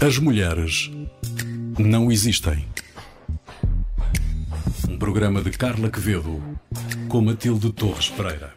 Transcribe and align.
As 0.00 0.18
mulheres 0.18 0.90
não 1.78 2.10
existem. 2.10 2.66
Um 4.88 4.98
programa 4.98 5.42
de 5.42 5.50
Carla 5.50 5.90
Quevedo 5.90 6.42
com 7.08 7.20
Matilde 7.20 7.72
Torres 7.72 8.08
Pereira. 8.08 8.54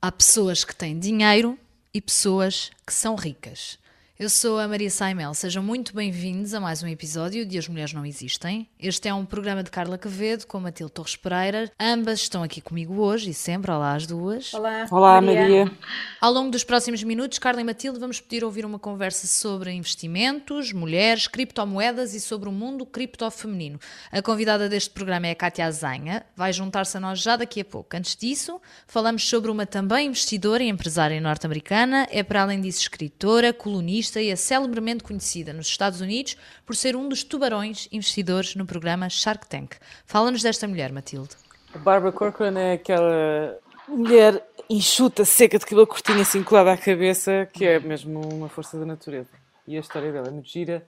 Há 0.00 0.12
pessoas 0.12 0.64
que 0.64 0.74
têm 0.74 0.98
dinheiro 0.98 1.58
e 1.92 2.00
pessoas 2.00 2.70
que 2.86 2.92
são 2.92 3.14
ricas. 3.14 3.78
Eu 4.18 4.30
sou 4.30 4.58
a 4.58 4.66
Maria 4.66 4.88
Saimel, 4.88 5.34
sejam 5.34 5.62
muito 5.62 5.94
bem-vindos 5.94 6.54
a 6.54 6.58
mais 6.58 6.82
um 6.82 6.88
episódio 6.88 7.44
de 7.44 7.58
As 7.58 7.68
Mulheres 7.68 7.92
Não 7.92 8.06
Existem. 8.06 8.66
Este 8.80 9.08
é 9.08 9.12
um 9.12 9.26
programa 9.26 9.62
de 9.62 9.70
Carla 9.70 9.98
Quevedo 9.98 10.46
com 10.46 10.58
Matilde 10.58 10.90
Torres 10.94 11.16
Pereira. 11.16 11.70
Ambas 11.78 12.20
estão 12.20 12.42
aqui 12.42 12.62
comigo 12.62 12.94
hoje 12.98 13.28
e 13.28 13.34
sempre, 13.34 13.70
olá 13.70 13.94
as 13.94 14.06
duas. 14.06 14.54
Olá, 14.54 14.86
Olá, 14.90 15.20
Maria. 15.20 15.40
Maria. 15.42 15.72
Ao 16.18 16.32
longo 16.32 16.50
dos 16.50 16.64
próximos 16.64 17.02
minutos, 17.02 17.38
Carla 17.38 17.60
e 17.60 17.64
Matilde 17.64 18.00
vamos 18.00 18.18
pedir 18.18 18.42
ouvir 18.42 18.64
uma 18.64 18.78
conversa 18.78 19.26
sobre 19.26 19.70
investimentos, 19.72 20.72
mulheres, 20.72 21.26
criptomoedas 21.28 22.14
e 22.14 22.20
sobre 22.20 22.48
o 22.48 22.52
mundo 22.52 22.86
criptofeminino. 22.86 23.78
A 24.10 24.22
convidada 24.22 24.66
deste 24.66 24.88
programa 24.88 25.26
é 25.26 25.32
a 25.32 25.36
Cátia 25.36 25.66
Azanha, 25.66 26.24
vai 26.34 26.54
juntar-se 26.54 26.96
a 26.96 27.00
nós 27.00 27.20
já 27.20 27.36
daqui 27.36 27.60
a 27.60 27.64
pouco. 27.66 27.94
Antes 27.94 28.16
disso, 28.16 28.62
falamos 28.86 29.28
sobre 29.28 29.50
uma 29.50 29.66
também 29.66 30.06
investidora 30.06 30.62
e 30.62 30.70
empresária 30.70 31.20
norte-americana, 31.20 32.08
é 32.10 32.22
para 32.22 32.40
além 32.40 32.62
disso 32.62 32.80
escritora, 32.80 33.52
colunista 33.52 34.05
e 34.14 34.30
é 34.30 34.36
celebremente 34.36 35.02
conhecida 35.02 35.52
nos 35.52 35.66
Estados 35.66 36.00
Unidos 36.00 36.36
por 36.64 36.76
ser 36.76 36.96
um 36.96 37.08
dos 37.08 37.24
tubarões 37.24 37.88
investidores 37.90 38.54
no 38.54 38.66
programa 38.66 39.08
Shark 39.08 39.46
Tank. 39.46 39.76
Fala-nos 40.04 40.42
desta 40.42 40.68
mulher, 40.68 40.92
Matilde. 40.92 41.30
A 41.74 41.78
Barbara 41.78 42.12
Corcoran 42.12 42.58
é 42.58 42.72
aquela 42.74 43.58
mulher 43.88 44.44
enxuta, 44.68 45.24
seca, 45.24 45.58
de 45.58 45.64
cabelo 45.64 45.86
curtinho 45.86 46.20
assim 46.20 46.42
colada 46.42 46.72
à 46.72 46.76
cabeça, 46.76 47.48
que 47.52 47.64
é 47.64 47.78
mesmo 47.78 48.20
uma 48.32 48.48
força 48.48 48.78
da 48.78 48.84
natureza. 48.84 49.30
E 49.66 49.76
a 49.76 49.80
história 49.80 50.12
dela 50.12 50.28
é 50.28 50.30
muito 50.30 50.48
gira, 50.48 50.86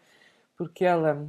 porque 0.57 0.85
ela, 0.85 1.27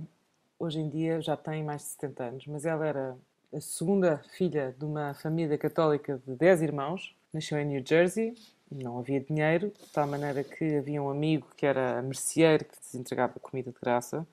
hoje 0.58 0.80
em 0.80 0.90
dia, 0.90 1.22
já 1.22 1.36
tem 1.38 1.64
mais 1.64 1.82
de 1.82 1.88
70 1.90 2.24
anos, 2.24 2.48
mas 2.48 2.66
ela 2.66 2.86
era 2.86 3.18
a 3.54 3.62
segunda 3.62 4.22
filha 4.38 4.76
de 4.78 4.86
uma 4.86 5.14
família 5.16 5.58
católica 5.58 6.22
de 6.26 6.36
10 6.36 6.62
irmãos, 6.62 7.16
nasceu 7.34 7.58
em 7.58 7.66
New 7.66 7.84
Jersey, 7.86 8.36
não 8.72 9.00
havia 9.00 9.20
dinheiro, 9.20 9.72
de 9.82 9.92
tal 9.92 10.08
maneira 10.08 10.44
que 10.44 10.78
havia 10.78 11.02
um 11.02 11.10
amigo 11.10 11.48
que 11.56 11.66
era 11.66 12.02
merceeiro 12.02 12.66
que 12.66 12.76
lhes 12.76 12.96
entregava 12.96 13.40
comida 13.40 13.72
de 13.72 13.78
graça. 13.80 14.26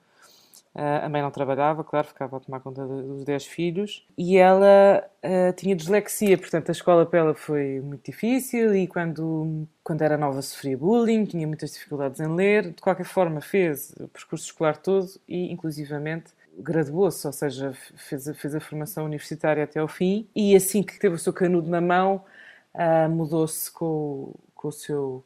Uh, 0.75 1.05
a 1.05 1.09
mãe 1.09 1.23
não 1.23 1.31
trabalhava, 1.31 1.83
claro, 1.83 2.07
ficava 2.07 2.37
a 2.37 2.39
tomar 2.39 2.59
conta 2.59 2.85
dos 2.85 3.23
10 3.25 3.45
filhos. 3.47 4.05
E 4.15 4.37
ela 4.37 5.03
uh, 5.23 5.51
tinha 5.53 5.75
dislexia, 5.75 6.37
portanto 6.37 6.69
a 6.69 6.71
escola 6.71 7.03
para 7.03 7.19
ela 7.19 7.33
foi 7.33 7.81
muito 7.81 8.05
difícil 8.05 8.75
e 8.75 8.85
quando, 8.85 9.67
quando 9.83 10.03
era 10.03 10.17
nova 10.17 10.39
sofria 10.43 10.77
bullying, 10.77 11.25
tinha 11.25 11.47
muitas 11.47 11.73
dificuldades 11.73 12.19
em 12.19 12.27
ler. 12.27 12.73
De 12.73 12.81
qualquer 12.81 13.05
forma 13.05 13.41
fez 13.41 13.91
o 13.99 14.07
percurso 14.07 14.45
escolar 14.45 14.77
todo 14.77 15.07
e 15.27 15.51
inclusivamente 15.51 16.31
graduou-se, 16.59 17.25
ou 17.25 17.33
seja, 17.33 17.73
fez 17.95 18.27
a, 18.27 18.33
fez 18.35 18.53
a 18.53 18.59
formação 18.59 19.05
universitária 19.05 19.63
até 19.63 19.79
ao 19.79 19.87
fim. 19.87 20.27
E 20.35 20.55
assim 20.55 20.83
que 20.83 20.99
teve 20.99 21.15
o 21.15 21.19
seu 21.19 21.33
canudo 21.33 21.69
na 21.69 21.81
mão, 21.81 22.23
uh, 22.75 23.09
mudou-se 23.09 23.71
com, 23.71 24.33
com 24.55 24.67
o 24.67 24.71
seu 24.71 25.23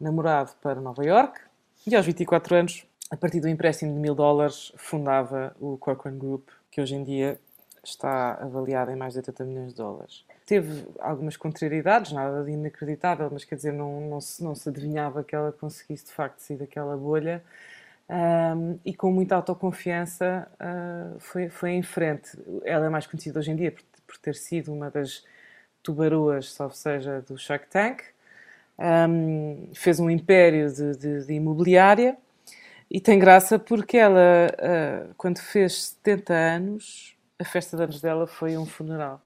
namorado 0.00 0.52
para 0.60 0.80
Nova 0.80 1.04
York 1.04 1.40
e 1.86 1.96
aos 1.96 2.06
24 2.06 2.54
anos, 2.54 2.86
a 3.10 3.16
partir 3.16 3.40
do 3.40 3.48
empréstimo 3.48 3.92
de 3.92 3.98
mil 3.98 4.14
dólares, 4.14 4.72
fundava 4.76 5.54
o 5.60 5.76
Corcoran 5.76 6.16
Group, 6.16 6.48
que 6.70 6.80
hoje 6.80 6.94
em 6.94 7.04
dia 7.04 7.38
está 7.84 8.34
avaliado 8.34 8.90
em 8.90 8.96
mais 8.96 9.14
de 9.14 9.18
80 9.18 9.44
milhões 9.44 9.68
de 9.70 9.76
dólares. 9.76 10.24
Teve 10.46 10.86
algumas 11.00 11.36
contrariedades, 11.36 12.12
nada 12.12 12.44
de 12.44 12.52
inacreditável, 12.52 13.28
mas 13.32 13.44
quer 13.44 13.56
dizer, 13.56 13.72
não, 13.72 14.00
não, 14.02 14.20
se, 14.20 14.42
não 14.42 14.54
se 14.54 14.68
adivinhava 14.68 15.24
que 15.24 15.34
ela 15.34 15.52
conseguisse 15.52 16.06
de 16.06 16.12
facto 16.12 16.38
sair 16.38 16.56
daquela 16.56 16.96
bolha. 16.96 17.42
Um, 18.08 18.78
e 18.84 18.94
com 18.94 19.10
muita 19.10 19.34
autoconfiança 19.36 20.48
uh, 20.54 21.18
foi, 21.18 21.48
foi 21.48 21.70
em 21.70 21.82
frente. 21.82 22.38
Ela 22.64 22.86
é 22.86 22.88
mais 22.88 23.06
conhecida 23.06 23.38
hoje 23.38 23.50
em 23.50 23.56
dia 23.56 23.72
por, 23.72 23.82
por 24.06 24.18
ter 24.18 24.34
sido 24.34 24.72
uma 24.72 24.90
das 24.90 25.24
tubaroas, 25.82 26.52
salvo 26.52 26.74
seja, 26.74 27.20
do 27.22 27.36
Shark 27.36 27.66
Tank. 27.68 28.02
Um, 28.78 29.70
fez 29.74 30.00
um 30.00 30.10
império 30.10 30.72
de, 30.72 30.96
de, 30.96 31.26
de, 31.26 31.32
imobiliária 31.34 32.16
e 32.90 33.00
tem 33.00 33.18
graça 33.18 33.58
porque 33.58 33.98
ela, 33.98 34.48
uh, 34.50 35.14
quando 35.16 35.38
fez 35.38 35.84
70 36.02 36.32
anos, 36.32 37.16
a 37.38 37.44
festa 37.44 37.76
de 37.76 37.82
anos 37.84 38.00
dela 38.00 38.26
foi 38.26 38.56
um 38.56 38.66
funeral. 38.66 39.20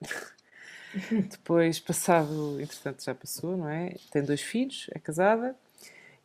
Depois, 1.10 1.80
passado, 1.80 2.60
entretanto 2.60 3.04
já 3.04 3.14
passou, 3.14 3.56
não 3.56 3.68
é? 3.68 3.96
Tem 4.12 4.22
dois 4.22 4.40
filhos, 4.40 4.88
é 4.94 4.98
casada 4.98 5.56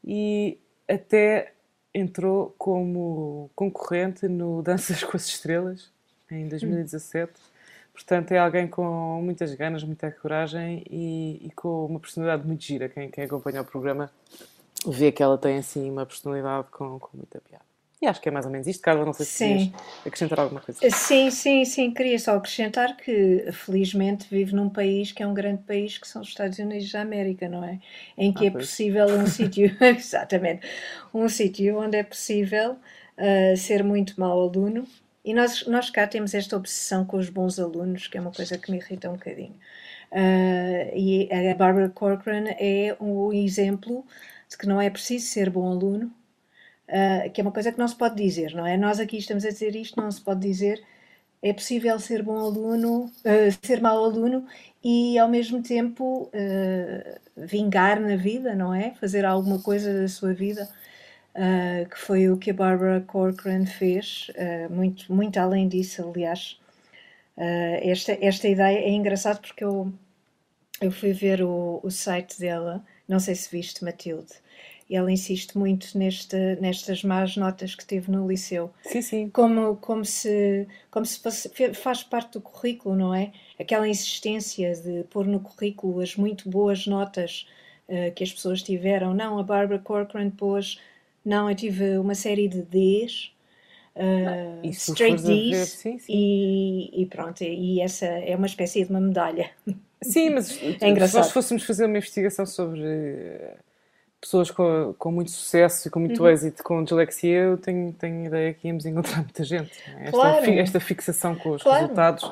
e 0.03 0.59
até 0.88 1.53
entrou 1.94 2.53
como 2.57 3.50
concorrente 3.56 4.28
no 4.28 4.62
Danças 4.62 5.03
com 5.03 5.18
as 5.18 5.25
Estrelas 5.25 5.91
em 6.29 6.47
2017. 6.47 7.34
Portanto, 8.00 8.32
é 8.32 8.38
alguém 8.38 8.66
com 8.66 9.22
muitas 9.22 9.54
ganas, 9.56 9.84
muita 9.84 10.10
coragem 10.10 10.86
e, 10.90 11.48
e, 11.48 11.52
com 11.52 11.86
uma 11.86 12.00
personalidade 12.00 12.48
muito 12.48 12.64
gira. 12.64 12.88
Quem, 12.88 13.12
quem 13.12 13.26
acompanha 13.26 13.62
o 13.62 13.66
programa 13.66 14.10
vê 14.88 15.12
que 15.12 15.22
ela 15.22 15.38
tem 15.38 15.58
assim 15.58 15.92
uma 15.92 16.06
personalidade 16.06 16.68
com, 16.72 16.98
com 16.98 17.18
muita 17.18 17.42
piada. 17.42 17.66
E 18.02 18.08
acho 18.08 18.22
que 18.22 18.30
é 18.30 18.32
mais 18.32 18.46
ou 18.46 18.52
menos 18.54 18.68
isto. 18.68 18.82
Carla, 18.82 19.04
não 19.04 19.12
sei 19.12 19.26
se 19.26 19.34
sim. 19.34 19.74
acrescentar 20.06 20.40
alguma 20.40 20.62
coisa. 20.62 20.80
Sim, 20.90 21.30
sim, 21.30 21.66
sim. 21.66 21.92
Queria 21.92 22.18
só 22.18 22.38
acrescentar 22.38 22.96
que, 22.96 23.52
felizmente, 23.52 24.28
vive 24.31 24.56
num 24.56 24.70
país 24.70 25.12
que 25.12 25.22
é 25.22 25.28
um 25.28 25.34
grande 25.34 25.64
país, 25.64 25.98
que 25.98 26.08
são 26.08 26.22
os 26.22 26.30
Estados 26.30 26.58
Unidos 26.58 26.90
da 26.94 27.02
América, 27.02 27.50
não 27.50 27.66
é? 27.66 27.80
Em 28.18 28.31
que 28.31 28.46
ah, 28.46 28.48
é 28.48 28.52
pois. 28.52 28.66
possível 28.66 29.08
um 29.08 29.28
sítio, 29.28 29.76
exatamente, 29.84 30.66
um 31.14 31.28
sítio 31.28 31.78
onde 31.78 31.98
é 31.98 32.04
possível 32.04 32.78
uh, 33.18 33.58
ser 33.58 33.84
muito 33.84 34.18
mau 34.18 34.42
aluno 34.42 34.88
e 35.24 35.34
nós, 35.34 35.66
nós 35.68 35.90
cá 35.90 36.07
temos 36.07 36.34
esta 36.34 36.56
obsessão 36.56 37.06
com 37.06 37.18
os 37.18 37.30
bons 37.30 37.59
alunos, 37.59 38.07
que 38.07 38.18
é 38.18 38.22
uma 38.22 38.31
coisa 38.31 38.57
que 38.57 38.72
me 38.72 38.78
irrita 38.78 39.09
um 39.09 39.13
bocadinho. 39.13 39.56
Uh, 40.12 40.96
e 40.96 41.30
a 41.31 41.53
Barbara 41.53 41.90
Corcoran 41.90 42.46
é 42.57 42.96
um 43.00 43.31
exemplo 43.31 44.06
de 44.50 44.57
que 44.57 44.66
não 44.68 44.81
é 44.81 44.90
preciso 44.90 45.28
ser 45.28 45.50
bom 45.50 45.69
aluno, 45.69 46.12
uh, 46.88 47.30
que 47.31 47.41
é 47.41 47.44
uma 47.44 47.52
coisa 47.52 47.72
que 47.72 47.78
não 47.78 47.88
se 47.88 47.96
pode 47.96 48.16
dizer, 48.16 48.53
não 48.56 48.66
é? 48.66 48.78
Nós 48.78 49.00
aqui 49.00 49.18
estamos 49.18 49.46
a 49.46 49.50
dizer 49.50 49.75
isto, 49.75 50.02
não 50.02 50.12
se 50.12 50.22
pode 50.22 50.41
dizer. 50.41 50.84
É 51.41 51.53
possível 51.53 51.97
ser 52.00 52.24
bom 52.24 52.38
aluno, 52.38 53.06
uh, 53.06 53.66
ser 53.66 53.81
mau 53.81 54.03
aluno 54.03 54.46
e 54.84 55.18
ao 55.19 55.30
mesmo 55.30 55.62
tempo 55.62 56.31
vingar 57.38 58.00
na 58.00 58.16
vida, 58.16 58.56
não 58.56 58.74
é? 58.74 58.91
Fazer 59.00 59.25
alguma 59.25 59.62
coisa 59.62 60.01
da 60.01 60.07
sua 60.07 60.34
vida 60.34 60.68
uh, 61.39 61.89
que 61.89 61.97
foi 61.97 62.29
o 62.29 62.38
que 62.38 62.51
a 62.51 62.53
Barbara 62.53 63.01
Corcoran 63.01 63.66
fez, 63.66 64.29
uh, 64.31 64.72
muito, 64.72 65.11
muito 65.13 65.38
além 65.38 65.67
disso, 65.67 66.07
aliás. 66.07 66.59
Uh, 67.38 67.79
esta, 67.81 68.17
esta 68.22 68.47
ideia 68.47 68.79
é 68.79 68.89
engraçada 68.89 69.39
porque 69.39 69.63
eu, 69.63 69.91
eu 70.81 70.91
fui 70.91 71.13
ver 71.13 71.41
o, 71.41 71.79
o 71.81 71.89
site 71.89 72.38
dela, 72.38 72.83
não 73.07 73.19
sei 73.19 73.33
se 73.35 73.50
viste, 73.50 73.83
Matilde, 73.83 74.33
e 74.89 74.95
ela 74.95 75.11
insiste 75.11 75.57
muito 75.57 75.97
neste, 75.97 76.35
nestas 76.59 77.03
más 77.03 77.38
notas 77.38 77.75
que 77.75 77.85
teve 77.85 78.11
no 78.11 78.27
liceu. 78.27 78.71
Sim, 78.83 79.01
sim. 79.01 79.29
Como, 79.29 79.77
como 79.77 80.03
se, 80.03 80.67
como 80.91 81.06
se 81.06 81.21
faz 81.73 82.03
parte 82.03 82.33
do 82.33 82.41
currículo, 82.41 82.95
não 82.95 83.13
é? 83.13 83.31
Aquela 83.57 83.88
insistência 83.88 84.75
de 84.75 85.03
pôr 85.06 85.25
no 85.25 85.39
currículo 85.39 86.01
as 86.01 86.16
muito 86.16 86.50
boas 86.50 86.88
notas 86.88 87.47
uh, 87.88 88.11
que 88.13 88.23
as 88.23 88.33
pessoas 88.33 88.63
tiveram. 88.63 89.13
Não, 89.13 89.38
a 89.38 89.44
Barbara 89.44 89.79
Corcoran 89.79 90.31
pôs 90.31 90.79
não, 91.24 91.50
eu 91.50 91.56
tive 91.56 91.97
uma 91.97 92.16
série 92.16 92.47
de 92.47 92.62
Ds, 92.63 93.31
uh, 93.96 94.68
straight 94.68 95.22
Ds, 95.22 95.57
ver, 95.57 95.66
sim, 95.66 96.00
sim. 96.00 96.12
E, 96.13 97.02
e, 97.03 97.06
pronto, 97.06 97.44
e 97.44 97.81
essa 97.81 98.06
é 98.06 98.35
uma 98.35 98.47
espécie 98.47 98.84
de 98.84 98.90
uma 98.90 99.02
medalha. 99.02 99.50
Sim, 100.02 100.31
mas 100.31 100.57
é 100.81 100.90
engraçado. 100.90 101.12
se 101.12 101.18
nós 101.18 101.31
fôssemos 101.31 101.63
fazer 101.63 101.86
uma 101.86 101.98
investigação 101.98 102.45
sobre 102.45 102.81
eh, 102.81 103.57
pessoas 104.21 104.50
com, 104.50 104.95
com 104.98 105.12
muito 105.12 105.31
sucesso 105.31 105.88
e 105.88 105.92
com 105.92 106.00
muito 106.00 106.21
uhum. 106.21 106.30
êxito 106.30 106.63
com 106.63 106.83
dislexia, 106.83 107.39
eu 107.39 107.57
tenho, 107.57 107.92
tenho 107.94 108.25
ideia 108.25 108.54
que 108.54 108.68
íamos 108.68 108.86
encontrar 108.86 109.18
muita 109.24 109.44
gente. 109.44 109.71
É? 109.88 110.06
Esta, 110.06 110.12
claro. 110.12 110.51
esta 110.51 110.80
fixação 110.80 111.36
com 111.36 111.51
os 111.51 111.63
claro. 111.63 111.81
resultados 111.81 112.31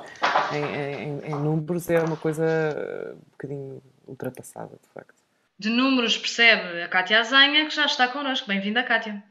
em, 0.53 0.63
em, 0.63 1.19
em, 1.25 1.35
números 1.35 1.89
é 1.89 1.99
uma 1.99 2.17
coisa 2.17 3.13
um 3.13 3.31
bocadinho 3.31 3.81
ultrapassada, 4.07 4.77
de 4.81 4.89
facto 4.93 5.26
de 5.59 5.69
números 5.69 6.17
percebe 6.17 6.83
a 6.83 6.87
Cátia 6.87 7.19
Azanha, 7.19 7.65
que 7.65 7.75
já 7.75 7.85
está 7.85 8.07
connosco. 8.07 8.47
Bem-vinda, 8.47 8.83
Cátia. 8.83 9.23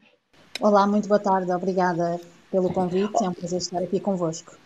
Olá, 0.59 0.85
muito 0.85 1.07
boa 1.07 1.19
tarde. 1.19 1.51
Obrigada 1.51 2.19
pelo 2.51 2.71
convite. 2.73 3.23
É 3.23 3.29
um 3.29 3.33
prazer 3.33 3.59
estar 3.59 3.81
aqui 3.81 3.99
convosco. 3.99 4.57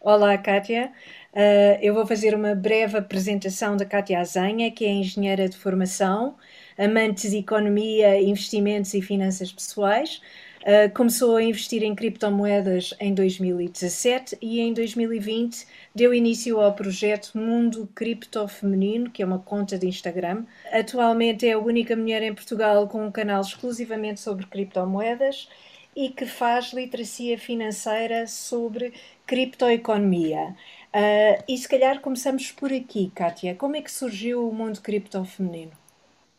Olá, 0.00 0.38
Cátia. 0.38 0.92
Uh, 1.32 1.78
eu 1.82 1.92
vou 1.92 2.06
fazer 2.06 2.34
uma 2.34 2.54
breve 2.54 2.96
apresentação 2.96 3.76
da 3.76 3.84
Cátia 3.84 4.20
Azanha, 4.20 4.70
que 4.70 4.84
é 4.84 4.90
engenheira 4.90 5.48
de 5.48 5.56
formação, 5.56 6.36
amante 6.78 7.28
de 7.28 7.38
economia, 7.38 8.20
investimentos 8.20 8.94
e 8.94 9.02
finanças 9.02 9.52
pessoais. 9.52 10.22
Uh, 10.60 10.92
começou 10.92 11.36
a 11.36 11.42
investir 11.42 11.82
em 11.84 11.94
criptomoedas 11.94 12.92
em 12.98 13.14
2017 13.14 14.36
e 14.42 14.60
em 14.60 14.74
2020 14.74 15.66
deu 15.94 16.12
início 16.12 16.60
ao 16.60 16.74
projeto 16.74 17.38
Mundo 17.38 17.88
Cripto 17.94 18.46
Feminino, 18.48 19.08
que 19.08 19.22
é 19.22 19.26
uma 19.26 19.38
conta 19.38 19.78
de 19.78 19.86
Instagram. 19.86 20.44
Atualmente 20.72 21.46
é 21.46 21.52
a 21.52 21.58
única 21.58 21.94
mulher 21.94 22.22
em 22.22 22.34
Portugal 22.34 22.88
com 22.88 23.06
um 23.06 23.10
canal 23.10 23.40
exclusivamente 23.40 24.20
sobre 24.20 24.46
criptomoedas 24.46 25.48
e 25.94 26.10
que 26.10 26.26
faz 26.26 26.72
literacia 26.72 27.38
financeira 27.38 28.26
sobre 28.26 28.92
criptoeconomia. 29.26 30.54
Uh, 30.94 31.42
e 31.48 31.56
se 31.56 31.68
calhar 31.68 32.00
começamos 32.00 32.50
por 32.52 32.72
aqui, 32.72 33.10
Kátia. 33.14 33.54
Como 33.54 33.76
é 33.76 33.82
que 33.82 33.90
surgiu 33.90 34.48
o 34.48 34.54
mundo 34.54 34.80
cripto 34.80 35.24
feminino? 35.24 35.72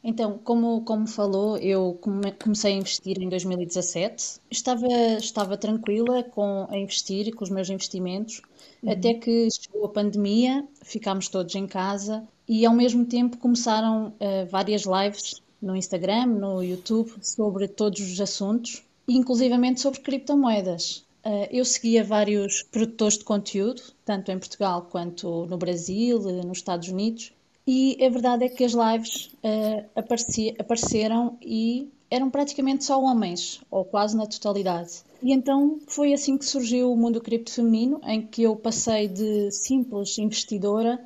Então, 0.03 0.37
como, 0.37 0.81
como 0.81 1.07
falou, 1.07 1.57
eu 1.57 1.99
comecei 2.41 2.73
a 2.73 2.77
investir 2.77 3.21
em 3.21 3.27
2017. 3.27 4.39
Estava, 4.49 4.87
estava 5.17 5.57
tranquila 5.57 6.23
com 6.23 6.65
a 6.69 6.77
investir, 6.77 7.35
com 7.35 7.43
os 7.43 7.49
meus 7.49 7.69
investimentos, 7.69 8.41
uhum. 8.81 8.91
até 8.91 9.13
que 9.13 9.49
chegou 9.51 9.85
a 9.85 9.89
pandemia, 9.89 10.65
ficámos 10.81 11.27
todos 11.27 11.53
em 11.55 11.67
casa 11.67 12.25
e 12.47 12.65
ao 12.65 12.73
mesmo 12.73 13.05
tempo 13.05 13.37
começaram 13.37 14.07
uh, 14.07 14.45
várias 14.49 14.83
lives 14.83 15.41
no 15.61 15.75
Instagram, 15.75 16.27
no 16.27 16.63
YouTube, 16.63 17.11
sobre 17.21 17.67
todos 17.67 17.99
os 17.99 18.21
assuntos, 18.21 18.81
inclusivamente 19.07 19.81
sobre 19.81 19.99
criptomoedas. 19.99 21.05
Uh, 21.25 21.47
eu 21.51 21.65
seguia 21.65 22.03
vários 22.05 22.63
produtores 22.63 23.17
de 23.17 23.25
conteúdo, 23.25 23.81
tanto 24.05 24.31
em 24.31 24.39
Portugal 24.39 24.87
quanto 24.89 25.45
no 25.47 25.57
Brasil, 25.57 26.19
nos 26.19 26.59
Estados 26.59 26.87
Unidos, 26.87 27.33
e 27.71 28.03
a 28.03 28.09
verdade 28.09 28.45
é 28.45 28.49
que 28.49 28.63
as 28.63 28.71
lives 28.71 29.27
uh, 29.43 29.85
apareceram 30.57 31.37
e 31.39 31.87
eram 32.09 32.27
praticamente 32.31 32.83
só 32.83 32.99
homens, 32.99 33.61
ou 33.69 33.85
quase 33.85 34.17
na 34.17 34.25
totalidade. 34.25 35.03
E 35.21 35.31
então 35.31 35.77
foi 35.85 36.11
assim 36.11 36.35
que 36.35 36.45
surgiu 36.45 36.91
o 36.91 36.97
mundo 36.97 37.21
cripto 37.21 37.51
feminino, 37.53 38.01
em 38.03 38.23
que 38.25 38.41
eu 38.41 38.55
passei 38.55 39.07
de 39.07 39.51
simples 39.51 40.17
investidora 40.17 40.99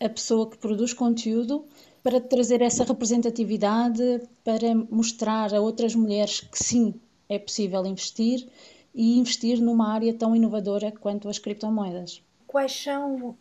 a 0.00 0.08
pessoa 0.08 0.48
que 0.48 0.56
produz 0.56 0.94
conteúdo 0.94 1.66
para 2.02 2.18
trazer 2.18 2.62
essa 2.62 2.84
representatividade, 2.84 4.22
para 4.42 4.74
mostrar 4.90 5.52
a 5.52 5.60
outras 5.60 5.94
mulheres 5.94 6.40
que 6.40 6.58
sim, 6.58 6.94
é 7.28 7.38
possível 7.38 7.84
investir 7.84 8.48
e 8.94 9.18
investir 9.18 9.60
numa 9.60 9.92
área 9.92 10.14
tão 10.14 10.34
inovadora 10.34 10.90
quanto 10.98 11.28
as 11.28 11.38
criptomoedas. 11.38 12.22
Quais 12.46 12.72
são 12.72 13.16
uh, 13.16 13.36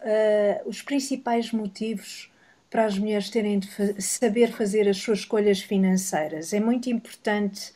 os 0.66 0.82
principais 0.82 1.54
motivos 1.54 2.30
para 2.70 2.86
as 2.86 2.98
mulheres 2.98 3.30
terem 3.30 3.60
de 3.60 3.68
fa 3.68 4.00
saber 4.00 4.52
fazer 4.52 4.88
as 4.90 4.98
suas 4.98 5.20
escolhas 5.20 5.62
financeiras. 5.62 6.54
É 6.54 6.60
muito 6.60 6.90
importante 6.90 7.72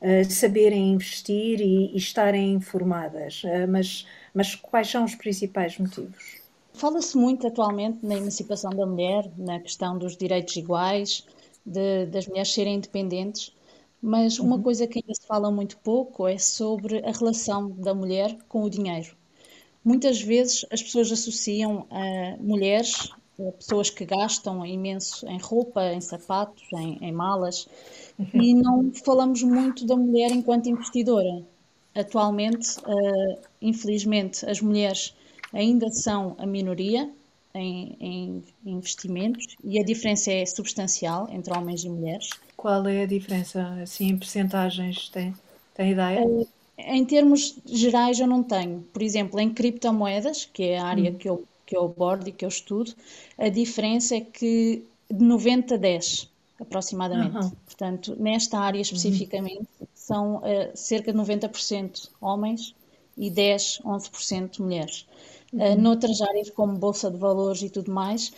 uh, 0.00 0.30
saberem 0.30 0.92
investir 0.92 1.60
e, 1.60 1.92
e 1.92 1.96
estarem 1.96 2.52
informadas, 2.54 3.42
uh, 3.44 3.68
mas, 3.68 4.06
mas 4.34 4.54
quais 4.54 4.88
são 4.88 5.04
os 5.04 5.14
principais 5.14 5.78
motivos? 5.78 6.40
Fala-se 6.72 7.16
muito 7.16 7.46
atualmente 7.46 7.98
na 8.02 8.16
emancipação 8.16 8.70
da 8.70 8.86
mulher, 8.86 9.30
na 9.36 9.60
questão 9.60 9.98
dos 9.98 10.16
direitos 10.16 10.56
iguais, 10.56 11.26
de, 11.64 12.06
das 12.06 12.26
mulheres 12.26 12.52
serem 12.52 12.76
independentes, 12.76 13.54
mas 14.00 14.38
uma 14.38 14.56
uhum. 14.56 14.62
coisa 14.62 14.86
que 14.86 14.98
ainda 14.98 15.14
se 15.14 15.26
fala 15.26 15.50
muito 15.50 15.76
pouco 15.78 16.26
é 16.26 16.38
sobre 16.38 17.04
a 17.04 17.12
relação 17.12 17.70
da 17.70 17.94
mulher 17.94 18.36
com 18.48 18.62
o 18.62 18.70
dinheiro. 18.70 19.14
Muitas 19.84 20.20
vezes 20.20 20.64
as 20.70 20.82
pessoas 20.82 21.12
associam 21.12 21.86
a 21.90 22.36
mulheres 22.38 23.10
pessoas 23.58 23.90
que 23.90 24.04
gastam 24.04 24.64
imenso 24.64 25.26
em 25.28 25.38
roupa, 25.38 25.92
em 25.92 26.00
sapatos, 26.00 26.62
em, 26.72 26.98
em 27.00 27.12
malas, 27.12 27.68
e 28.34 28.54
não 28.54 28.92
falamos 29.04 29.42
muito 29.42 29.86
da 29.86 29.96
mulher 29.96 30.30
enquanto 30.30 30.68
investidora. 30.68 31.42
Atualmente, 31.94 32.78
uh, 32.80 33.38
infelizmente, 33.60 34.48
as 34.48 34.60
mulheres 34.60 35.14
ainda 35.52 35.90
são 35.90 36.36
a 36.38 36.46
minoria 36.46 37.10
em, 37.54 37.96
em, 38.00 38.44
investimentos 38.64 39.56
e 39.64 39.80
a 39.80 39.84
diferença 39.84 40.30
é 40.30 40.46
substancial 40.46 41.28
entre 41.30 41.52
homens 41.56 41.82
e 41.84 41.88
mulheres. 41.88 42.30
Qual 42.56 42.86
é 42.86 43.02
a 43.02 43.06
diferença, 43.06 43.62
assim, 43.82 44.08
em 44.08 44.16
percentagens? 44.16 45.08
Tem, 45.08 45.34
tem 45.74 45.92
ideia? 45.92 46.24
Uh, 46.24 46.46
em 46.78 47.04
termos 47.04 47.56
gerais, 47.66 48.20
eu 48.20 48.26
não 48.26 48.42
tenho. 48.42 48.86
Por 48.92 49.02
exemplo, 49.02 49.40
em 49.40 49.52
criptomoedas, 49.52 50.44
que 50.44 50.62
é 50.64 50.78
a 50.78 50.86
área 50.86 51.10
hum. 51.10 51.14
que 51.14 51.28
eu 51.28 51.44
que 51.70 51.76
eu 51.76 51.84
abordo 51.84 52.28
e 52.28 52.32
que 52.32 52.44
eu 52.44 52.48
estudo, 52.48 52.92
a 53.38 53.48
diferença 53.48 54.16
é 54.16 54.20
que 54.20 54.84
de 55.08 55.24
90 55.24 55.76
a 55.76 55.78
10, 55.78 56.28
aproximadamente. 56.60 57.36
Uhum. 57.36 57.52
Portanto, 57.64 58.16
nesta 58.18 58.58
área 58.58 58.78
uhum. 58.78 58.82
especificamente, 58.82 59.68
uhum. 59.80 59.86
são 59.94 60.36
uh, 60.38 60.42
cerca 60.74 61.12
de 61.12 61.18
90% 61.18 62.10
homens 62.20 62.74
e 63.16 63.30
10, 63.30 63.82
11% 63.84 64.58
mulheres. 64.58 65.06
Uhum. 65.52 65.74
Uh, 65.74 65.80
noutras 65.80 66.20
áreas, 66.20 66.50
como 66.50 66.76
Bolsa 66.76 67.08
de 67.08 67.18
Valores 67.18 67.62
e 67.62 67.70
tudo 67.70 67.92
mais, 67.92 68.30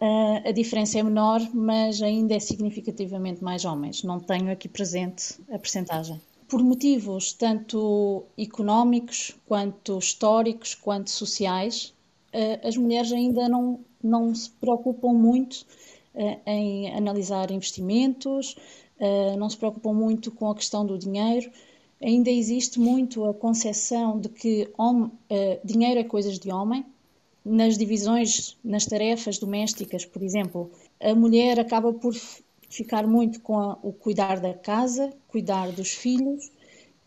uh, 0.00 0.48
a 0.48 0.52
diferença 0.52 1.00
é 1.00 1.02
menor, 1.02 1.40
mas 1.52 2.00
ainda 2.00 2.34
é 2.34 2.38
significativamente 2.38 3.42
mais 3.42 3.64
homens. 3.64 4.04
Não 4.04 4.20
tenho 4.20 4.52
aqui 4.52 4.68
presente 4.68 5.34
a 5.50 5.58
percentagem. 5.58 6.20
Por 6.48 6.62
motivos 6.62 7.32
tanto 7.32 8.22
económicos, 8.38 9.32
quanto 9.46 9.98
históricos, 9.98 10.76
quanto 10.76 11.10
sociais, 11.10 11.92
eh, 11.92 11.95
as 12.62 12.76
mulheres 12.76 13.12
ainda 13.12 13.48
não, 13.48 13.80
não 14.02 14.34
se 14.34 14.50
preocupam 14.50 15.12
muito 15.12 15.66
eh, 16.14 16.38
em 16.46 16.94
analisar 16.94 17.50
investimentos, 17.50 18.56
eh, 18.98 19.36
não 19.36 19.48
se 19.48 19.56
preocupam 19.56 19.92
muito 19.92 20.30
com 20.30 20.50
a 20.50 20.54
questão 20.54 20.84
do 20.84 20.98
dinheiro. 20.98 21.50
Ainda 22.00 22.30
existe 22.30 22.78
muito 22.78 23.24
a 23.24 23.34
concepção 23.34 24.20
de 24.20 24.28
que 24.28 24.68
homem, 24.76 25.10
dinheiro 25.64 25.98
é 26.00 26.04
coisas 26.04 26.38
de 26.38 26.52
homem. 26.52 26.84
Nas 27.44 27.78
divisões, 27.78 28.56
nas 28.62 28.86
tarefas 28.86 29.38
domésticas, 29.38 30.04
por 30.04 30.22
exemplo, 30.22 30.70
a 31.00 31.14
mulher 31.14 31.60
acaba 31.60 31.92
por 31.92 32.12
ficar 32.68 33.06
muito 33.06 33.40
com 33.40 33.58
a, 33.58 33.78
o 33.82 33.92
cuidar 33.92 34.40
da 34.40 34.52
casa, 34.52 35.12
cuidar 35.28 35.70
dos 35.72 35.90
filhos, 35.90 36.50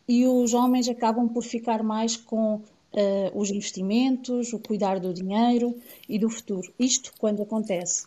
e 0.08 0.26
os 0.26 0.54
homens 0.54 0.90
acabam 0.90 1.28
por 1.28 1.44
ficar 1.44 1.84
mais 1.84 2.18
com 2.18 2.62
uh, 2.94 3.40
os 3.40 3.50
investimentos, 3.50 4.54
o 4.54 4.60
cuidar 4.60 5.00
do 5.00 5.14
dinheiro 5.14 5.76
e 6.08 6.18
do 6.18 6.30
futuro. 6.30 6.72
Isto 6.80 7.14
quando 7.20 7.44
acontece. 7.44 8.06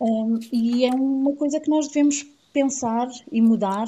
Um, 0.00 0.38
e 0.52 0.84
é 0.84 0.90
uma 0.90 1.34
coisa 1.36 1.60
que 1.60 1.68
nós 1.68 1.88
devemos 1.88 2.26
pensar 2.52 3.08
e 3.30 3.40
mudar. 3.40 3.86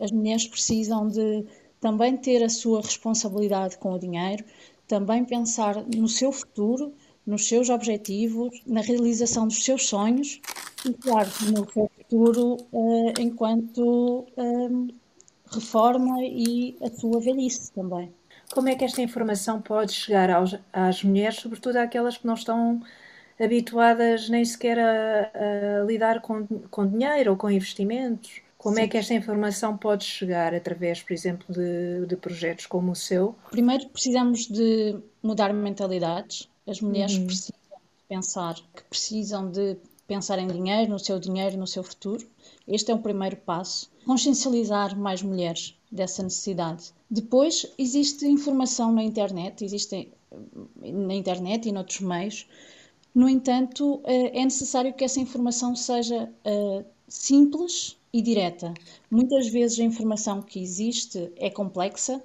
As 0.00 0.12
mulheres 0.12 0.46
precisam 0.46 1.08
de 1.08 1.44
também 1.80 2.16
ter 2.16 2.42
a 2.42 2.48
sua 2.48 2.80
responsabilidade 2.80 3.78
com 3.78 3.92
o 3.92 3.98
dinheiro, 3.98 4.44
também 4.86 5.24
pensar 5.24 5.84
no 5.86 6.08
seu 6.08 6.32
futuro, 6.32 6.92
nos 7.26 7.46
seus 7.46 7.68
objetivos, 7.68 8.62
na 8.66 8.80
realização 8.80 9.46
dos 9.46 9.64
seus 9.64 9.86
sonhos 9.86 10.40
e, 10.84 10.92
claro, 10.94 11.28
no 11.52 11.70
seu 11.70 11.90
futuro 11.96 12.56
uh, 12.72 13.12
enquanto 13.20 14.26
uh, 14.36 14.88
reforma 15.50 16.22
e 16.22 16.76
a 16.80 16.88
sua 16.90 17.20
velhice 17.20 17.72
também. 17.72 18.10
Como 18.52 18.68
é 18.68 18.74
que 18.74 18.84
esta 18.84 19.02
informação 19.02 19.60
pode 19.60 19.92
chegar 19.92 20.30
aos, 20.30 20.56
às 20.72 21.02
mulheres, 21.02 21.38
sobretudo 21.38 21.76
àquelas 21.76 22.16
que 22.16 22.26
não 22.26 22.34
estão 22.34 22.82
habituadas 23.38 24.28
nem 24.28 24.44
sequer 24.44 24.78
a, 24.78 25.80
a 25.80 25.84
lidar 25.84 26.20
com, 26.20 26.46
com 26.70 26.86
dinheiro 26.86 27.32
ou 27.32 27.36
com 27.36 27.50
investimentos? 27.50 28.40
Como 28.58 28.76
é 28.76 28.82
Sim. 28.82 28.86
é 28.86 28.88
que 28.88 28.96
esta 28.96 29.14
informação 29.14 29.76
pode 29.76 30.04
chegar 30.04 30.52
através, 30.52 31.00
por 31.00 31.12
exemplo, 31.12 31.46
de, 31.54 32.06
de, 32.06 32.16
projetos 32.16 32.66
como 32.66 32.90
o 32.90 32.96
seu? 32.96 33.36
Primeiro 33.50 33.88
precisamos 33.88 34.48
de 34.48 34.98
mudar 35.22 35.52
mentalidades. 35.54 36.48
As 36.66 36.80
mulheres 36.80 37.16
uhum. 37.16 37.26
precisam 37.26 37.54
pensar 38.08 38.54
que 38.74 38.82
precisam 38.90 39.48
de 39.48 39.76
pensar 40.08 40.40
em 40.40 40.48
dinheiro, 40.48 40.90
no 40.90 40.98
seu 40.98 41.20
dinheiro, 41.20 41.56
no 41.56 41.68
seu 41.68 41.84
futuro. 41.84 42.26
Este 42.66 42.90
é 42.90 42.94
o 42.94 42.98
primeiro 42.98 43.36
passo. 43.36 43.88
Consciencializar 44.04 44.98
mais 44.98 45.22
mulheres 45.22 45.78
dessa 45.92 46.22
necessidade. 46.22 46.92
Depois, 47.10 47.66
existe 47.78 48.26
informação 48.26 48.92
na 48.92 49.02
internet, 49.02 49.64
existe 49.64 50.12
na 50.82 51.14
internet 51.14 51.68
e 51.68 51.72
noutros 51.72 52.00
meios. 52.00 52.46
No 53.14 53.28
entanto, 53.28 54.00
eh, 54.04 54.40
é 54.40 54.44
necessário 54.44 54.92
que 54.92 55.04
essa 55.04 55.18
informação 55.18 55.74
seja 55.74 56.30
eh, 56.44 56.84
simples 57.08 57.96
e 58.12 58.20
direta. 58.20 58.74
Muitas 59.10 59.48
vezes 59.48 59.80
a 59.80 59.84
informação 59.84 60.42
que 60.42 60.60
existe 60.60 61.32
é 61.36 61.48
complexa, 61.48 62.22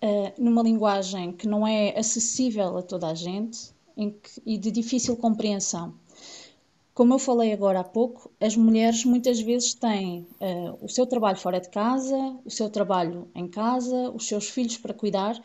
eh, 0.00 0.32
numa 0.36 0.62
linguagem 0.62 1.32
que 1.32 1.46
não 1.46 1.66
é 1.66 1.96
acessível 1.96 2.76
a 2.76 2.82
toda 2.82 3.08
a 3.08 3.14
gente 3.14 3.72
e 4.46 4.58
de 4.58 4.70
difícil 4.70 5.16
compreensão. 5.16 5.94
Como 6.98 7.14
eu 7.14 7.18
falei 7.20 7.52
agora 7.52 7.78
há 7.78 7.84
pouco, 7.84 8.28
as 8.40 8.56
mulheres 8.56 9.04
muitas 9.04 9.40
vezes 9.40 9.72
têm 9.72 10.26
uh, 10.40 10.84
o 10.84 10.88
seu 10.88 11.06
trabalho 11.06 11.38
fora 11.38 11.60
de 11.60 11.68
casa, 11.68 12.36
o 12.44 12.50
seu 12.50 12.68
trabalho 12.68 13.28
em 13.36 13.46
casa, 13.46 14.10
os 14.10 14.26
seus 14.26 14.50
filhos 14.50 14.76
para 14.78 14.92
cuidar 14.92 15.40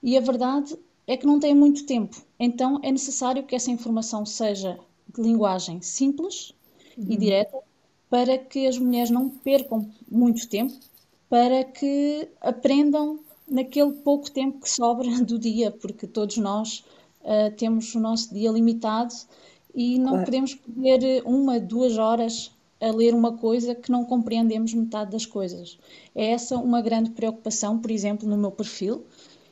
e 0.00 0.16
a 0.16 0.20
verdade 0.20 0.78
é 1.04 1.16
que 1.16 1.26
não 1.26 1.40
têm 1.40 1.56
muito 1.56 1.86
tempo. 1.86 2.24
Então 2.38 2.78
é 2.84 2.92
necessário 2.92 3.42
que 3.42 3.56
essa 3.56 3.68
informação 3.68 4.24
seja 4.24 4.78
de 5.12 5.20
linguagem 5.20 5.82
simples 5.82 6.54
uhum. 6.96 7.06
e 7.10 7.16
direta 7.16 7.58
para 8.08 8.38
que 8.38 8.68
as 8.68 8.78
mulheres 8.78 9.10
não 9.10 9.28
percam 9.28 9.90
muito 10.08 10.48
tempo 10.48 10.72
para 11.28 11.64
que 11.64 12.28
aprendam 12.40 13.18
naquele 13.48 13.90
pouco 13.90 14.30
tempo 14.30 14.60
que 14.60 14.70
sobra 14.70 15.10
do 15.26 15.36
dia, 15.36 15.72
porque 15.72 16.06
todos 16.06 16.36
nós 16.36 16.84
uh, 17.22 17.50
temos 17.56 17.92
o 17.92 17.98
nosso 17.98 18.32
dia 18.32 18.52
limitado 18.52 19.12
e 19.74 19.98
não 19.98 20.10
claro. 20.10 20.24
podemos 20.24 20.54
perder 20.54 21.22
uma, 21.24 21.58
duas 21.58 21.98
horas 21.98 22.50
a 22.80 22.90
ler 22.90 23.14
uma 23.14 23.36
coisa 23.36 23.74
que 23.74 23.90
não 23.90 24.04
compreendemos 24.04 24.74
metade 24.74 25.12
das 25.12 25.24
coisas. 25.24 25.78
É 26.14 26.32
essa 26.32 26.56
uma 26.58 26.82
grande 26.82 27.10
preocupação, 27.10 27.78
por 27.78 27.90
exemplo, 27.90 28.28
no 28.28 28.36
meu 28.36 28.50
perfil, 28.50 29.04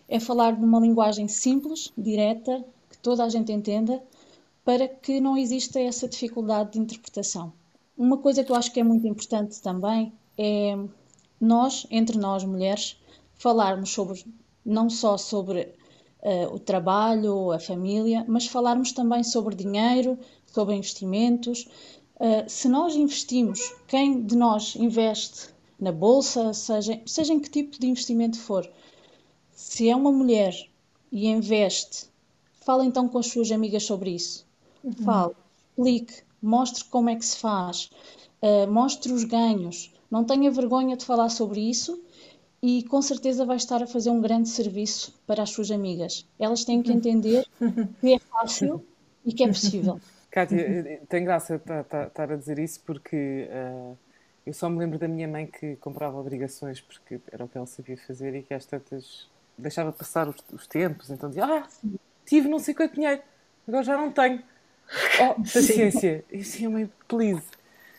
é 0.08 0.18
falar 0.18 0.58
numa 0.58 0.80
linguagem 0.80 1.28
simples, 1.28 1.92
direta, 1.96 2.64
que 2.90 2.98
toda 2.98 3.24
a 3.24 3.28
gente 3.28 3.52
entenda, 3.52 4.02
para 4.64 4.88
que 4.88 5.20
não 5.20 5.36
exista 5.36 5.80
essa 5.80 6.08
dificuldade 6.08 6.72
de 6.72 6.80
interpretação. 6.80 7.52
Uma 7.96 8.18
coisa 8.18 8.42
que 8.42 8.50
eu 8.50 8.56
acho 8.56 8.72
que 8.72 8.80
é 8.80 8.84
muito 8.84 9.06
importante 9.06 9.60
também 9.62 10.12
é 10.36 10.76
nós, 11.40 11.86
entre 11.90 12.18
nós 12.18 12.44
mulheres, 12.44 12.96
falarmos 13.34 13.90
sobre 13.90 14.24
não 14.64 14.90
só 14.90 15.16
sobre 15.16 15.72
uh, 16.22 16.54
o 16.54 16.58
trabalho, 16.58 17.52
a 17.52 17.58
família, 17.58 18.24
mas 18.28 18.46
falarmos 18.46 18.92
também 18.92 19.22
sobre 19.22 19.54
dinheiro, 19.54 20.18
sobre 20.46 20.74
investimentos. 20.74 21.66
Uh, 22.16 22.48
se 22.48 22.68
nós 22.68 22.94
investimos, 22.94 23.72
quem 23.86 24.22
de 24.22 24.36
nós 24.36 24.76
investe 24.76 25.48
na 25.78 25.92
bolsa, 25.92 26.52
seja, 26.52 27.00
seja 27.06 27.32
em 27.32 27.40
que 27.40 27.50
tipo 27.50 27.78
de 27.80 27.86
investimento 27.86 28.38
for, 28.38 28.70
se 29.52 29.88
é 29.88 29.96
uma 29.96 30.12
mulher 30.12 30.54
e 31.10 31.26
investe, 31.26 32.06
fala 32.60 32.84
então 32.84 33.08
com 33.08 33.18
as 33.18 33.26
suas 33.26 33.50
amigas 33.50 33.84
sobre 33.84 34.10
isso. 34.10 34.46
Uhum. 34.84 34.92
Fale, 34.92 35.34
explique, 35.70 36.22
mostre 36.42 36.84
como 36.84 37.08
é 37.08 37.16
que 37.16 37.24
se 37.24 37.36
faz, 37.36 37.90
uh, 38.42 38.70
mostre 38.70 39.12
os 39.12 39.24
ganhos. 39.24 39.92
Não 40.10 40.24
tenha 40.24 40.50
vergonha 40.50 40.96
de 40.96 41.04
falar 41.04 41.28
sobre 41.28 41.60
isso 41.60 42.00
e 42.62 42.82
com 42.84 43.00
certeza 43.00 43.44
vai 43.44 43.56
estar 43.56 43.82
a 43.82 43.86
fazer 43.86 44.10
um 44.10 44.20
grande 44.20 44.48
serviço 44.48 45.18
para 45.26 45.42
as 45.42 45.50
suas 45.50 45.70
amigas. 45.70 46.26
Elas 46.38 46.64
têm 46.64 46.82
que 46.82 46.92
entender 46.92 47.46
que 48.00 48.14
é 48.14 48.18
fácil 48.18 48.84
e 49.24 49.32
que 49.32 49.44
é 49.44 49.46
possível. 49.46 50.00
Kátia, 50.30 51.00
tem 51.08 51.24
graça 51.24 51.56
estar 51.56 52.30
a 52.32 52.36
dizer 52.36 52.58
isso 52.58 52.80
porque 52.86 53.48
uh, 53.50 53.96
eu 54.46 54.52
só 54.52 54.68
me 54.68 54.78
lembro 54.78 54.98
da 54.98 55.08
minha 55.08 55.26
mãe 55.26 55.46
que 55.46 55.74
comprava 55.76 56.18
obrigações 56.18 56.80
porque 56.80 57.20
era 57.32 57.44
o 57.44 57.48
que 57.48 57.56
ela 57.56 57.66
sabia 57.66 57.96
fazer 57.96 58.34
e 58.36 58.42
que 58.42 58.54
às 58.54 58.64
tantas 58.64 59.28
deixava 59.58 59.90
passar 59.92 60.28
os, 60.28 60.36
os 60.52 60.66
tempos, 60.68 61.10
então 61.10 61.28
dizia: 61.28 61.44
Ah, 61.44 61.66
tive 62.24 62.48
não 62.48 62.60
sei 62.60 62.74
quanto 62.74 62.94
dinheiro, 62.94 63.20
agora 63.66 63.82
já 63.82 63.96
não 63.96 64.12
tenho. 64.12 64.40
Oh, 65.20 65.34
paciência. 65.42 66.24
E 66.30 66.38
assim, 66.38 66.68
mãe, 66.68 66.90
please. 67.08 67.42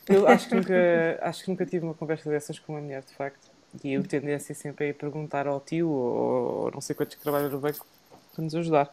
Eu 0.08 0.27
acho 0.27 0.50
que, 0.50 0.56
nunca, 0.56 1.20
acho 1.22 1.44
que 1.44 1.50
nunca 1.50 1.65
tive 1.65 1.86
uma 1.86 1.94
conversa 1.94 2.30
dessas 2.30 2.58
com 2.60 2.74
uma 2.74 2.82
mulher, 2.82 3.03
de 3.03 3.13
facto. 3.13 3.51
E 3.83 3.93
eu 3.93 4.03
tendência 4.03 4.53
sempre 4.53 4.85
a 4.85 4.89
ir 4.89 4.93
perguntar 4.93 5.47
ao 5.47 5.59
tio 5.59 5.89
ou, 5.89 6.63
ou 6.65 6.71
não 6.71 6.81
sei 6.81 6.95
quantos 6.95 7.15
que 7.15 7.21
trabalham 7.21 7.49
no 7.49 7.59
banco 7.59 7.85
para 8.33 8.43
nos 8.43 8.55
ajudar. 8.55 8.91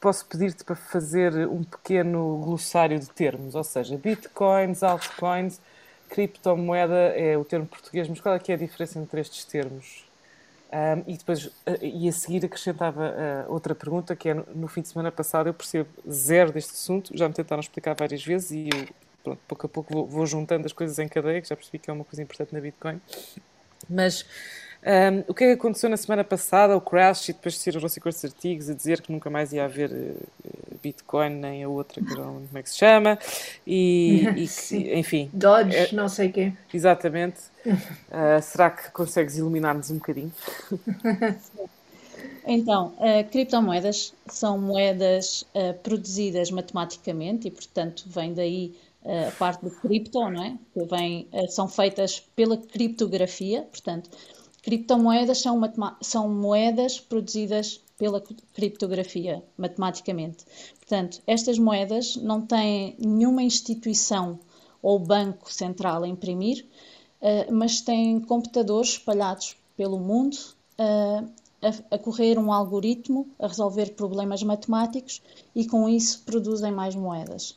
Posso 0.00 0.26
pedir-te 0.26 0.64
para 0.64 0.74
fazer 0.74 1.46
um 1.48 1.62
pequeno 1.62 2.38
glossário 2.38 2.98
de 2.98 3.08
termos, 3.10 3.54
ou 3.54 3.62
seja, 3.62 3.96
bitcoins, 3.96 4.82
altcoins, 4.82 5.60
criptomoeda 6.08 7.14
é 7.16 7.36
o 7.38 7.44
termo 7.44 7.66
português, 7.66 8.08
mas 8.08 8.20
qual 8.20 8.34
é 8.34 8.38
que 8.38 8.52
é 8.52 8.54
a 8.54 8.58
diferença 8.58 8.98
entre 8.98 9.20
estes 9.20 9.44
termos? 9.44 10.04
Um, 10.72 11.10
e 11.12 11.16
depois, 11.18 11.44
uh, 11.46 11.52
e 11.82 12.08
a 12.08 12.12
seguir 12.12 12.44
acrescentava 12.46 13.10
uh, 13.46 13.52
outra 13.52 13.74
pergunta, 13.74 14.16
que 14.16 14.30
é, 14.30 14.34
no, 14.34 14.66
fim 14.68 14.80
de 14.80 14.88
semana 14.88 15.12
passado 15.12 15.48
eu 15.48 15.54
percebo 15.54 15.88
zero 16.10 16.50
deste 16.50 16.72
assunto, 16.72 17.16
já 17.16 17.28
me 17.28 17.34
tentaram 17.34 17.60
explicar 17.60 17.94
várias 17.94 18.24
vezes 18.24 18.50
e 18.52 18.70
eu, 18.72 18.88
pronto, 19.22 19.40
pouco 19.46 19.66
a 19.66 19.68
pouco 19.68 19.92
vou, 19.92 20.06
vou 20.06 20.26
juntando 20.26 20.64
as 20.64 20.72
coisas 20.72 20.98
em 20.98 21.06
cadeia, 21.06 21.42
que 21.42 21.48
já 21.48 21.54
percebi 21.54 21.78
que 21.78 21.90
é 21.90 21.92
uma 21.92 22.04
coisa 22.04 22.22
importante 22.22 22.54
na 22.54 22.60
Bitcoin. 22.60 23.00
Mas 23.88 24.24
um, 24.84 25.22
o 25.28 25.34
que 25.34 25.44
é 25.44 25.46
que 25.48 25.52
aconteceu 25.52 25.88
na 25.88 25.96
semana 25.96 26.24
passada? 26.24 26.76
O 26.76 26.80
crash 26.80 27.28
e 27.28 27.32
depois 27.32 27.56
saíram 27.56 27.84
os 27.84 27.96
esses 27.96 28.24
artigos 28.24 28.68
a 28.68 28.74
dizer 28.74 29.00
que 29.00 29.12
nunca 29.12 29.30
mais 29.30 29.52
ia 29.52 29.64
haver 29.64 29.92
uh, 29.92 30.78
Bitcoin 30.82 31.36
nem 31.36 31.62
a 31.62 31.68
outra, 31.68 32.02
que 32.02 32.14
não 32.14 32.42
como 32.46 32.58
é 32.58 32.62
que 32.62 32.70
se 32.70 32.78
chama. 32.78 33.16
E, 33.64 34.26
e 34.36 34.48
que, 34.48 34.94
enfim. 34.98 35.30
Dodge, 35.32 35.76
é, 35.76 35.92
não 35.92 36.08
sei 36.08 36.32
quê. 36.32 36.52
Exatamente. 36.74 37.40
Uh, 37.64 38.40
será 38.42 38.70
que 38.70 38.90
consegues 38.90 39.36
iluminar-nos 39.36 39.90
um 39.90 39.96
bocadinho? 39.96 40.32
Então, 42.44 42.94
uh, 42.98 43.28
criptomoedas 43.30 44.12
são 44.26 44.58
moedas 44.58 45.42
uh, 45.54 45.74
produzidas 45.82 46.50
matematicamente 46.50 47.46
e, 47.46 47.50
portanto, 47.50 48.04
vem 48.06 48.34
daí 48.34 48.74
a 49.04 49.30
parte 49.32 49.64
do 49.64 49.70
cripto, 49.70 50.20
não 50.20 50.42
é? 50.42 50.58
Que 50.72 50.84
vem, 50.84 51.28
são 51.48 51.68
feitas 51.68 52.20
pela 52.20 52.56
criptografia, 52.56 53.62
portanto, 53.62 54.10
criptomoedas 54.62 55.38
são, 55.38 55.60
são 56.00 56.28
moedas 56.28 57.00
produzidas 57.00 57.80
pela 57.98 58.22
criptografia, 58.54 59.42
matematicamente. 59.56 60.44
Portanto, 60.78 61.20
estas 61.26 61.58
moedas 61.58 62.16
não 62.16 62.40
têm 62.40 62.96
nenhuma 62.98 63.42
instituição 63.42 64.38
ou 64.80 64.98
banco 64.98 65.52
central 65.52 66.02
a 66.02 66.08
imprimir, 66.08 66.66
uh, 67.20 67.52
mas 67.52 67.80
têm 67.80 68.20
computadores 68.20 68.90
espalhados 68.90 69.56
pelo 69.76 69.98
mundo 69.98 70.36
a, 71.90 71.98
correr 71.98 72.38
um 72.38 72.52
algoritmo, 72.52 73.28
a 73.38 73.46
resolver 73.46 73.94
problemas 73.94 74.42
matemáticos 74.42 75.22
e 75.54 75.64
com 75.66 75.88
isso 75.88 76.22
produzem 76.24 76.72
mais 76.72 76.94
moedas. 76.94 77.56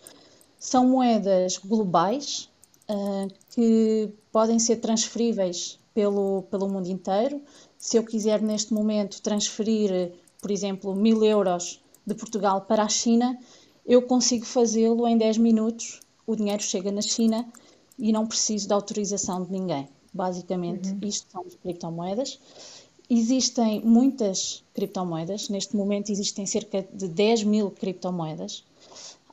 São 0.60 0.88
moedas 0.88 1.58
globais 1.58 2.50
uh, 2.90 3.32
que 3.52 4.10
podem 4.32 4.60
ser 4.60 4.78
transferíveis 4.78 5.80
pelo, 5.94 6.44
pelo 6.50 6.68
mundo 6.68 6.88
inteiro. 6.88 7.42
Se 7.78 7.98
eu 7.98 8.04
quiser 8.04 8.42
neste 8.42 8.74
momento 8.74 9.22
transferir, 9.22 10.12
por 10.42 10.52
exemplo, 10.52 10.96
mil 10.96 11.24
euros 11.24 11.82
de 12.06 12.14
Portugal 12.14 12.62
para 12.62 12.84
a 12.84 12.90
China, 12.90 13.38
eu 13.86 14.02
consigo 14.02 14.46
fazê-lo 14.46 15.08
em 15.08 15.18
10 15.18 15.38
minutos. 15.38 16.00
O 16.28 16.36
dinheiro 16.36 16.62
chega 16.62 16.92
na 16.92 17.02
China 17.02 17.48
e 17.98 18.12
não 18.12 18.28
preciso 18.28 18.68
da 18.68 18.76
autorização 18.76 19.44
de 19.44 19.52
ninguém. 19.52 19.88
Basicamente, 20.14 20.90
uhum. 20.90 21.00
isto 21.04 21.32
são 21.32 21.46
criptomoedas. 21.62 22.40
Existem 23.10 23.82
muitas 23.82 24.64
criptomoedas. 24.74 25.50
Neste 25.50 25.76
momento 25.76 26.12
existem 26.12 26.46
cerca 26.46 26.88
de 26.94 27.08
10 27.08 27.44
mil 27.44 27.70
criptomoedas. 27.70 28.64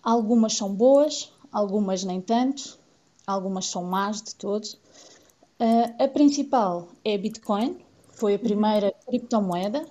Algumas 0.03 0.55
são 0.55 0.75
boas, 0.75 1.33
algumas 1.53 2.03
nem 2.03 2.21
tanto, 2.21 2.79
algumas 3.27 3.67
são 3.67 3.85
más 3.85 4.23
de 4.23 4.35
todos. 4.35 4.75
Uh, 5.61 6.03
a 6.03 6.09
principal 6.09 6.89
é 7.05 7.17
Bitcoin, 7.17 7.79
foi 8.11 8.35
a 8.35 8.39
primeira 8.39 8.93
criptomoeda, 9.07 9.87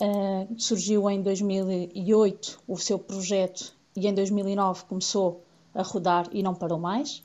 uh, 0.00 0.60
surgiu 0.60 1.08
em 1.08 1.22
2008 1.22 2.60
o 2.68 2.76
seu 2.76 2.98
projeto 2.98 3.72
e 3.96 4.06
em 4.06 4.14
2009 4.14 4.84
começou 4.84 5.42
a 5.74 5.82
rodar 5.82 6.28
e 6.32 6.42
não 6.42 6.54
parou 6.54 6.78
mais. 6.78 7.22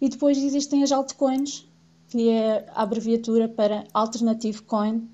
E 0.00 0.08
depois 0.08 0.38
existem 0.38 0.82
as 0.82 0.92
altcoins, 0.92 1.68
que 2.08 2.30
é 2.30 2.66
a 2.74 2.82
abreviatura 2.82 3.48
para 3.48 3.84
Alternative 3.92 4.62
Coin, 4.62 5.08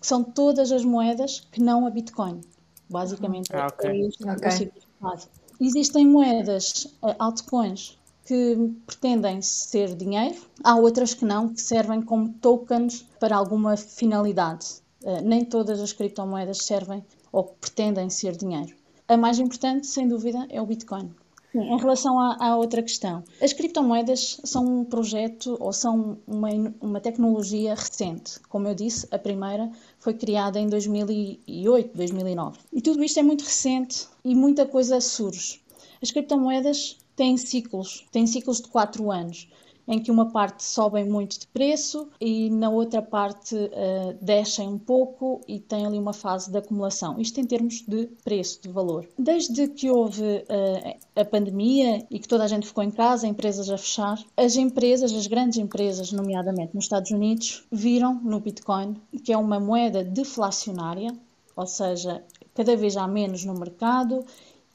que 0.00 0.06
são 0.06 0.24
todas 0.24 0.72
as 0.72 0.84
moedas 0.84 1.40
que 1.52 1.60
não 1.60 1.86
a 1.86 1.90
Bitcoin. 1.90 2.40
Basicamente, 2.88 3.54
ah, 3.54 3.68
okay. 3.68 3.90
é 3.90 4.08
isso 4.08 4.22
okay. 4.22 4.48
o 4.48 4.52
significado. 4.52 5.39
Existem 5.60 6.06
moedas, 6.06 6.86
uh, 7.02 7.14
altcoins, 7.18 7.98
que 8.24 8.56
pretendem 8.86 9.42
ser 9.42 9.94
dinheiro, 9.94 10.40
há 10.64 10.74
outras 10.76 11.12
que 11.12 11.24
não, 11.24 11.50
que 11.50 11.60
servem 11.60 12.00
como 12.00 12.32
tokens 12.40 13.04
para 13.18 13.36
alguma 13.36 13.76
finalidade. 13.76 14.66
Uh, 15.02 15.20
nem 15.22 15.44
todas 15.44 15.78
as 15.80 15.92
criptomoedas 15.92 16.64
servem 16.64 17.04
ou 17.30 17.44
pretendem 17.44 18.08
ser 18.08 18.36
dinheiro. 18.36 18.74
A 19.06 19.18
mais 19.18 19.38
importante, 19.38 19.86
sem 19.86 20.08
dúvida, 20.08 20.46
é 20.48 20.62
o 20.62 20.66
Bitcoin. 20.66 21.10
Em 21.52 21.76
relação 21.78 22.18
à, 22.18 22.36
à, 22.38 22.56
outra 22.56 22.80
questão, 22.80 23.24
as 23.42 23.52
criptomoedas 23.52 24.40
são 24.44 24.64
um 24.64 24.84
projeto 24.84 25.56
ou 25.58 25.72
são 25.72 26.18
uma, 26.24 26.48
uma 26.80 27.00
tecnologia 27.00 27.74
recente. 27.74 28.38
Como 28.48 28.68
eu 28.68 28.74
disse, 28.74 29.08
a 29.10 29.18
primeira 29.18 29.68
foi 29.98 30.14
criada 30.14 30.60
em 30.60 30.68
2008, 30.68 31.96
2009. 31.96 32.58
E 32.72 32.80
tudo 32.80 33.02
isto 33.02 33.18
é 33.18 33.22
muito 33.22 33.42
recente 33.42 34.06
e 34.24 34.32
muita 34.32 34.64
coisa 34.64 35.00
surge. 35.00 35.60
As 36.00 36.12
criptomoedas 36.12 36.96
têm 37.16 37.36
ciclos, 37.36 38.06
têm 38.12 38.28
ciclos 38.28 38.60
de 38.60 38.68
4 38.68 39.10
anos 39.10 39.48
em 39.90 39.98
que 39.98 40.10
uma 40.10 40.30
parte 40.30 40.62
sobem 40.62 41.04
muito 41.04 41.40
de 41.40 41.48
preço 41.48 42.08
e 42.20 42.48
na 42.48 42.70
outra 42.70 43.02
parte 43.02 43.56
uh, 43.56 44.16
descem 44.22 44.68
um 44.68 44.78
pouco 44.78 45.40
e 45.48 45.58
tem 45.58 45.84
ali 45.84 45.98
uma 45.98 46.12
fase 46.12 46.48
de 46.48 46.56
acumulação. 46.56 47.20
Isto 47.20 47.40
em 47.40 47.44
termos 47.44 47.82
de 47.86 48.06
preço, 48.22 48.62
de 48.62 48.68
valor. 48.68 49.08
Desde 49.18 49.66
que 49.66 49.90
houve 49.90 50.22
uh, 50.22 50.96
a 51.16 51.24
pandemia 51.24 52.06
e 52.08 52.20
que 52.20 52.28
toda 52.28 52.44
a 52.44 52.46
gente 52.46 52.68
ficou 52.68 52.84
em 52.84 52.90
casa, 52.92 53.26
empresas 53.26 53.68
a 53.68 53.76
fechar, 53.76 54.22
as 54.36 54.54
empresas, 54.54 55.12
as 55.12 55.26
grandes 55.26 55.58
empresas, 55.58 56.12
nomeadamente 56.12 56.72
nos 56.72 56.84
Estados 56.84 57.10
Unidos, 57.10 57.64
viram 57.72 58.14
no 58.22 58.38
Bitcoin 58.38 58.94
que 59.24 59.32
é 59.32 59.36
uma 59.36 59.58
moeda 59.58 60.04
deflacionária, 60.04 61.12
ou 61.56 61.66
seja, 61.66 62.22
cada 62.54 62.76
vez 62.76 62.96
há 62.96 63.08
menos 63.08 63.44
no 63.44 63.54
mercado 63.54 64.24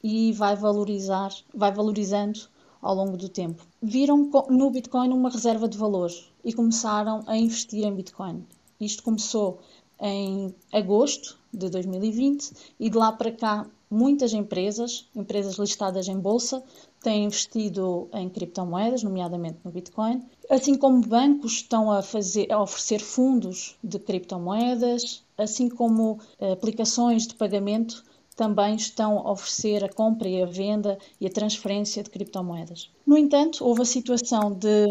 e 0.04 0.30
vai 0.32 0.54
valorizar, 0.54 1.30
vai 1.54 1.72
valorizando 1.72 2.40
ao 2.86 2.94
longo 2.94 3.16
do 3.16 3.28
tempo. 3.28 3.66
Viram 3.82 4.30
no 4.48 4.70
Bitcoin 4.70 5.12
uma 5.12 5.28
reserva 5.28 5.68
de 5.68 5.76
valor 5.76 6.10
e 6.44 6.52
começaram 6.52 7.24
a 7.26 7.36
investir 7.36 7.84
em 7.84 7.94
Bitcoin. 7.94 8.44
Isto 8.80 9.02
começou 9.02 9.58
em 10.00 10.54
agosto 10.72 11.36
de 11.52 11.68
2020 11.68 12.52
e 12.78 12.88
de 12.88 12.96
lá 12.96 13.10
para 13.10 13.32
cá 13.32 13.66
muitas 13.90 14.32
empresas, 14.32 15.08
empresas 15.14 15.56
listadas 15.56 16.06
em 16.06 16.18
bolsa, 16.18 16.62
têm 17.02 17.24
investido 17.24 18.08
em 18.12 18.28
criptomoedas, 18.28 19.02
nomeadamente 19.02 19.58
no 19.64 19.70
Bitcoin, 19.70 20.22
assim 20.50 20.76
como 20.76 21.00
bancos 21.06 21.54
estão 21.54 21.90
a, 21.90 22.02
fazer, 22.02 22.52
a 22.52 22.60
oferecer 22.60 23.00
fundos 23.00 23.76
de 23.82 23.98
criptomoedas, 23.98 25.24
assim 25.38 25.68
como 25.68 26.18
eh, 26.40 26.52
aplicações 26.52 27.26
de 27.26 27.34
pagamento 27.34 28.04
também 28.36 28.76
estão 28.76 29.18
a 29.18 29.32
oferecer 29.32 29.82
a 29.82 29.88
compra 29.88 30.28
e 30.28 30.42
a 30.42 30.46
venda 30.46 30.98
e 31.18 31.26
a 31.26 31.30
transferência 31.30 32.02
de 32.02 32.10
criptomoedas. 32.10 32.90
No 33.06 33.16
entanto, 33.16 33.64
houve 33.64 33.82
a 33.82 33.86
situação 33.86 34.52
de 34.52 34.86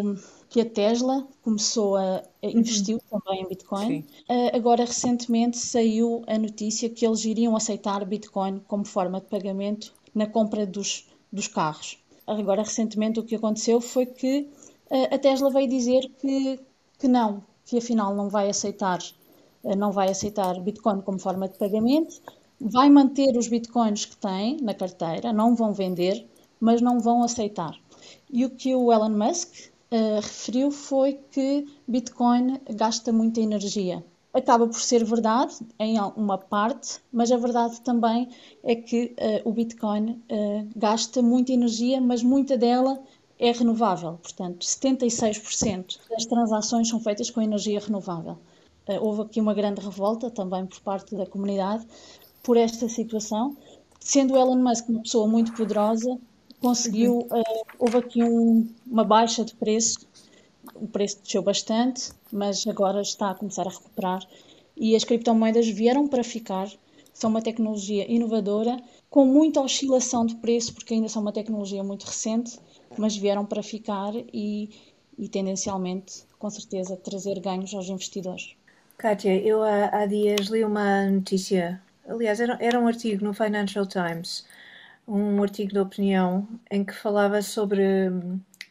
que 0.50 0.62
a 0.62 0.66
Tesla 0.66 1.28
começou 1.44 1.96
a, 1.96 2.24
a 2.42 2.48
investir 2.48 2.96
uhum. 2.96 3.20
também 3.20 3.44
em 3.44 3.48
Bitcoin. 3.48 4.00
Uh, 4.30 4.56
agora, 4.56 4.84
recentemente, 4.84 5.58
saiu 5.58 6.24
a 6.28 6.38
notícia 6.38 6.90
que 6.90 7.06
eles 7.06 7.24
iriam 7.25 7.56
aceitar 7.56 8.04
Bitcoin 8.06 8.62
como 8.68 8.86
forma 8.86 9.20
de 9.20 9.28
pagamento 9.28 9.94
na 10.14 10.25
compra 10.25 10.66
dos, 10.66 11.08
dos 11.32 11.48
carros. 11.48 12.00
Agora, 12.25 12.64
recentemente, 12.64 13.20
o 13.20 13.24
que 13.24 13.36
aconteceu 13.36 13.80
foi 13.80 14.06
que 14.06 14.50
uh, 14.90 15.14
a 15.14 15.18
Tesla 15.20 15.52
veio 15.52 15.68
dizer 15.68 16.10
que, 16.20 16.60
que 16.98 17.08
não, 17.08 17.44
que 17.66 17.78
afinal 17.78 18.16
não 18.16 18.30
vai 18.30 18.50
aceitar, 18.50 19.00
uh, 19.64 19.75
não 19.75 19.92
vai 19.92 20.10
aceitar 20.10 20.60
Bitcoin 20.62 21.02
como 21.02 21.20
forma 21.20 21.48
de 21.48 21.58
pagamento, 21.58 22.22
vai 22.65 22.89
manter 22.89 23.38
os 23.38 23.48
Bitcoins 23.48 24.05
que 24.05 24.17
tem 24.17 24.57
na 24.60 24.74
carteira, 24.74 25.31
não 25.31 25.55
vão 25.55 25.72
vender, 25.72 26.27
mas 26.60 26.81
não 26.81 27.00
vão 27.00 27.22
aceitar. 27.22 27.77
E 28.31 28.43
o 28.43 28.50
que 28.50 28.74
o 28.74 28.91
Elon 28.91 29.10
Musk 29.10 29.69
uh, 29.91 30.15
referiu 30.15 30.72
foi 30.72 31.19
que 31.31 31.67
Bitcoin 31.88 32.60
gasta 32.74 33.13
muita 33.13 33.39
energia. 33.39 34.03
Acaba 34.34 34.67
por 34.67 34.81
ser 34.81 35.05
verdade 35.05 35.55
em 35.79 36.00
uma 36.17 36.39
parte, 36.39 37.00
mas 37.13 37.31
a 37.31 37.38
verdade 37.38 37.79
também 37.81 38.29
é 38.63 38.75
que 38.75 39.15
uh, 39.45 39.48
o 39.48 39.53
Bitcoin 39.53 40.24
uh, 40.31 40.67
gasta 40.75 41.22
muita 41.22 41.53
energia, 41.53 42.01
mas 42.01 42.24
muita 42.24 42.57
dela 42.57 43.00
é 43.38 43.51
renovável. 43.51 44.13
Portanto, 44.13 44.65
76% 44.65 46.00
das 46.10 46.25
transações 46.25 46.89
são 46.89 47.00
feitas 47.00 47.29
com 47.29 47.41
energia 47.41 47.79
renovável. 47.79 48.38
houve 49.01 49.22
aqui 49.22 49.39
uma 49.39 49.53
grande 49.53 49.81
revolta 49.81 50.31
também 50.31 50.65
por 50.65 50.79
parte 50.79 51.15
da 51.15 51.27
comunidade 51.27 51.86
por 52.46 52.56
esta 52.56 52.88
situação. 52.88 53.58
Sendo 54.00 54.38
Elon 54.38 54.58
Musk 54.58 54.88
uma 54.88 55.02
pessoa 55.02 55.28
muito 55.28 55.52
poderosa, 55.54 56.18
conseguiu, 56.62 57.20
uh, 57.20 57.66
houve 57.80 57.98
aqui 57.98 58.24
um, 58.24 58.68
uma 58.86 59.04
baixa 59.04 59.44
de 59.44 59.56
preço, 59.56 60.08
o 60.75 60.88
preço 60.88 61.20
desceu 61.22 61.42
bastante, 61.42 62.12
mas 62.32 62.66
agora 62.68 63.02
está 63.02 63.32
a 63.32 63.36
começar 63.36 63.68
a 63.68 63.72
recuperar 63.72 64.25
e 64.78 64.96
as 64.96 65.04
criptomoedas 65.04 65.68
vieram 65.68 66.08
para 66.08 66.24
ficar, 66.24 66.70
são 67.14 67.30
uma 67.30 67.42
tecnologia 67.42 68.12
inovadora, 68.12 68.78
com 69.10 69.25
muita 69.25 69.62
oscilação 69.62 70.25
de 70.25 70.36
preço, 70.36 70.74
porque 70.74 70.94
ainda 70.94 71.08
são 71.08 71.22
uma 71.22 71.32
tecnologia 71.32 71.84
muito 71.84 72.04
recente, 72.04 72.60
mas 72.98 73.16
vieram 73.16 73.46
para 73.46 73.64
ficar 73.64 74.14
e, 74.34 74.70
e 75.18 75.30
tendencialmente, 75.30 76.24
com 76.38 76.50
certeza, 76.50 76.98
trazer 76.98 77.40
ganhos 77.40 77.74
aos 77.74 77.88
investidores. 77.88 78.56
Kátia, 78.98 79.36
eu 79.38 79.62
há, 79.62 79.90
há 79.94 80.06
dias 80.06 80.48
li 80.48 80.64
uma 80.64 81.10
notícia, 81.10 81.82
aliás, 82.08 82.40
era, 82.40 82.58
era 82.62 82.80
um 82.80 82.88
artigo 82.88 83.24
no 83.24 83.34
Financial 83.34 83.86
Times, 83.86 84.46
um 85.08 85.42
artigo 85.42 85.72
de 85.74 85.80
opinião 85.80 86.48
em 86.72 86.84
que 86.84 86.94
falava 86.94 87.42
sobre, 87.42 87.84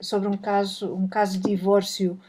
sobre 0.01 0.29
um, 0.29 0.37
caso, 0.37 0.95
um 0.95 1.09
caso 1.09 1.39
de 1.39 1.51
divórcio 1.51 2.21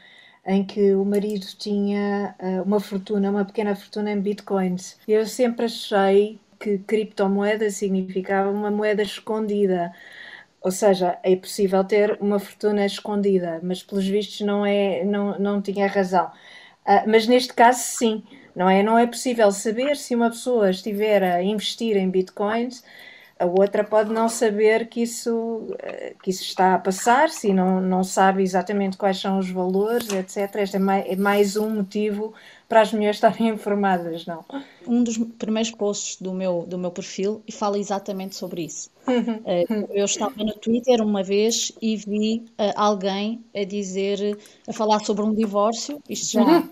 em 0.46 0.64
que 0.64 0.94
o 0.94 1.04
marido 1.04 1.46
tinha 1.58 2.34
uh, 2.40 2.62
uma 2.62 2.78
fortuna, 2.80 3.30
uma 3.30 3.44
pequena 3.44 3.74
fortuna 3.74 4.12
em 4.12 4.20
bitcoins. 4.20 4.96
Eu 5.06 5.26
sempre 5.26 5.64
achei 5.66 6.40
que 6.60 6.78
criptomoeda 6.78 7.68
significava 7.70 8.50
uma 8.50 8.70
moeda 8.70 9.02
escondida. 9.02 9.92
Ou 10.60 10.70
seja, 10.70 11.18
é 11.22 11.36
possível 11.36 11.84
ter 11.84 12.18
uma 12.20 12.38
fortuna 12.38 12.84
escondida, 12.86 13.60
mas 13.62 13.82
pelos 13.82 14.06
vistos 14.06 14.40
não, 14.40 14.64
é, 14.66 15.04
não, 15.04 15.38
não 15.38 15.62
tinha 15.62 15.86
razão. 15.86 16.30
Uh, 16.86 17.08
mas 17.08 17.26
neste 17.26 17.52
caso, 17.52 17.80
sim, 17.80 18.22
não 18.54 18.68
é? 18.68 18.82
Não 18.82 18.96
é 18.98 19.06
possível 19.06 19.50
saber 19.50 19.96
se 19.96 20.14
uma 20.14 20.30
pessoa 20.30 20.70
estiver 20.70 21.22
a 21.22 21.42
investir 21.42 21.96
em 21.96 22.08
bitcoins 22.08 22.82
a 23.38 23.44
outra 23.44 23.84
pode 23.84 24.12
não 24.12 24.28
saber 24.28 24.88
que 24.88 25.02
isso, 25.02 25.66
eh, 25.78 26.14
que 26.22 26.30
isso 26.30 26.42
está 26.42 26.74
a 26.74 26.78
passar, 26.78 27.28
se 27.28 27.52
não, 27.52 27.80
não 27.82 28.02
sabe 28.02 28.42
exatamente 28.42 28.96
quais 28.96 29.20
são 29.20 29.38
os 29.38 29.50
valores, 29.50 30.08
etc. 30.10 30.56
Este 30.56 30.76
é 30.76 30.78
mais, 30.78 31.06
é 31.06 31.16
mais 31.16 31.56
um 31.56 31.68
motivo 31.68 32.32
para 32.68 32.80
as 32.80 32.92
mulheres 32.92 33.16
estarem 33.16 33.48
informadas, 33.48 34.26
não? 34.26 34.44
Um 34.86 35.02
dos 35.02 35.16
primeiros 35.38 35.70
posts 35.70 36.20
do 36.20 36.32
meu, 36.32 36.64
do 36.66 36.76
meu 36.76 36.90
perfil 36.90 37.42
e 37.46 37.52
fala 37.52 37.78
exatamente 37.78 38.34
sobre 38.34 38.62
isso. 38.62 38.90
Eh, 39.46 39.64
eu 39.90 40.04
estava 40.04 40.34
no 40.42 40.52
Twitter 40.54 41.00
uma 41.00 41.22
vez 41.22 41.70
e 41.80 41.96
vi 41.96 42.44
uh, 42.58 42.72
alguém 42.74 43.44
a 43.54 43.62
dizer, 43.64 44.36
a 44.66 44.72
falar 44.72 44.98
sobre 45.00 45.24
um 45.24 45.32
divórcio, 45.32 46.02
isto 46.08 46.32
já 46.32 46.42
há 46.42 46.68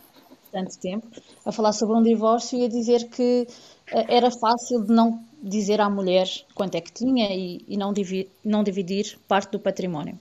tanto 0.51 0.77
tempo, 0.79 1.07
a 1.45 1.53
falar 1.53 1.73
sobre 1.73 1.97
um 1.97 2.03
divórcio 2.03 2.59
e 2.59 2.65
a 2.65 2.69
dizer 2.69 3.09
que 3.09 3.47
uh, 3.93 4.05
era 4.09 4.31
fácil 4.31 4.83
de 4.83 4.93
não 4.93 5.23
dizer 5.41 5.81
à 5.81 5.89
mulher 5.89 6.27
quanto 6.55 6.75
é 6.75 6.81
que 6.81 6.93
tinha 6.93 7.33
e, 7.33 7.65
e 7.69 7.77
não, 7.77 7.93
divi 7.93 8.29
não, 8.45 8.65
dividir 8.65 9.17
parte 9.29 9.53
do 9.53 9.61
património. 9.61 10.19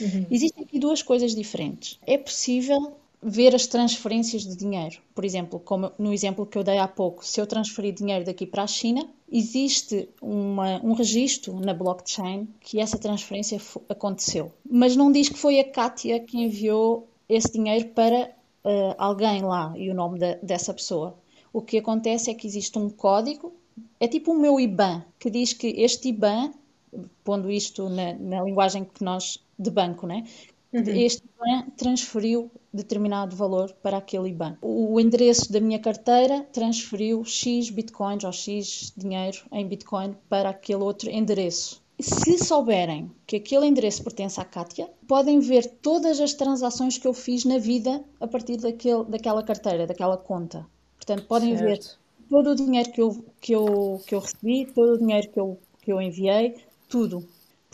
Uhum. 0.00 0.26
Existem 0.30 0.64
aqui 0.64 0.78
duas 0.78 1.02
coisas 1.02 1.34
diferentes. 1.34 1.98
É 2.06 2.18
possível 2.18 2.96
ver 3.24 3.54
as 3.54 3.66
transferências 3.66 4.42
de 4.42 4.54
dinheiro. 4.54 4.98
Por 5.14 5.24
exemplo, 5.24 5.58
como 5.58 5.90
no 5.98 6.12
exemplo 6.12 6.44
que 6.44 6.58
eu 6.58 6.62
dei 6.62 6.78
há 6.78 6.86
pouco, 6.86 7.26
se 7.26 7.40
eu 7.40 7.46
transferir 7.46 7.94
dinheiro 7.94 8.24
daqui 8.24 8.46
para 8.46 8.62
a 8.62 8.66
China, 8.66 9.08
existe 9.32 10.08
uma, 10.20 10.78
um 10.84 10.92
registro 10.92 11.58
na 11.58 11.72
blockchain 11.72 12.46
que 12.60 12.78
essa 12.78 12.98
transferência 12.98 13.58
aconteceu. 13.88 14.52
Mas 14.68 14.94
não 14.94 15.10
diz 15.10 15.30
que 15.30 15.38
foi 15.38 15.58
a 15.58 15.64
Kátia 15.64 16.20
que 16.20 16.38
enviou 16.38 17.08
esse 17.26 17.50
dinheiro 17.50 17.88
para 17.88 18.30
uh, 18.64 18.94
alguém 18.98 19.42
lá 19.42 19.72
e 19.76 19.90
o 19.90 19.94
nome 19.94 20.18
de, 20.18 20.34
dessa 20.42 20.74
pessoa. 20.74 21.16
O 21.50 21.62
que 21.62 21.78
acontece 21.78 22.30
é 22.30 22.34
que 22.34 22.46
existe 22.46 22.78
um 22.78 22.90
código 22.90 23.54
é 23.98 24.06
tipo 24.06 24.32
o 24.32 24.38
meu 24.38 24.60
IBAN, 24.60 25.02
que 25.18 25.30
diz 25.30 25.52
que 25.52 25.68
este 25.68 26.08
IBAN, 26.08 26.52
pondo 27.24 27.50
isto 27.50 27.88
na, 27.88 28.12
na 28.12 28.42
linguagem 28.42 28.84
que 28.84 29.02
nós 29.02 29.42
de 29.58 29.70
banco, 29.70 30.06
né? 30.06 30.24
Uhum. 30.74 30.82
Este 30.88 31.22
IBAN 31.22 31.70
transferiu 31.76 32.50
determinado 32.72 33.36
valor 33.36 33.72
para 33.80 33.98
aquele 33.98 34.30
IBAN. 34.30 34.58
O 34.60 34.98
endereço 34.98 35.52
da 35.52 35.60
minha 35.60 35.78
carteira 35.78 36.44
transferiu 36.52 37.24
X 37.24 37.70
bitcoins 37.70 38.24
ou 38.24 38.32
X 38.32 38.92
dinheiro 38.96 39.38
em 39.52 39.64
bitcoin 39.68 40.16
para 40.28 40.48
aquele 40.48 40.82
outro 40.82 41.08
endereço. 41.08 41.80
Se 42.00 42.44
souberem 42.44 43.08
que 43.24 43.36
aquele 43.36 43.66
endereço 43.66 44.02
pertence 44.02 44.40
à 44.40 44.44
Kátia, 44.44 44.90
podem 45.06 45.38
ver 45.38 45.64
todas 45.80 46.20
as 46.20 46.34
transações 46.34 46.98
que 46.98 47.06
eu 47.06 47.14
fiz 47.14 47.44
na 47.44 47.58
vida 47.58 48.02
a 48.20 48.26
partir 48.26 48.56
daquele, 48.56 49.04
daquela 49.04 49.44
carteira, 49.44 49.86
daquela 49.86 50.16
conta. 50.16 50.66
Portanto, 50.96 51.24
podem 51.28 51.56
certo. 51.56 51.68
ver 51.68 52.28
todo 52.28 52.50
o 52.50 52.56
dinheiro 52.56 52.90
que 52.90 53.00
eu, 53.00 53.24
que 53.40 53.52
eu, 53.54 54.02
que 54.04 54.14
eu 54.16 54.18
recebi, 54.18 54.66
todo 54.74 54.94
o 54.94 54.98
dinheiro 54.98 55.28
que 55.30 55.38
eu, 55.38 55.56
que 55.82 55.92
eu 55.92 56.02
enviei, 56.02 56.56
tudo. 56.88 57.24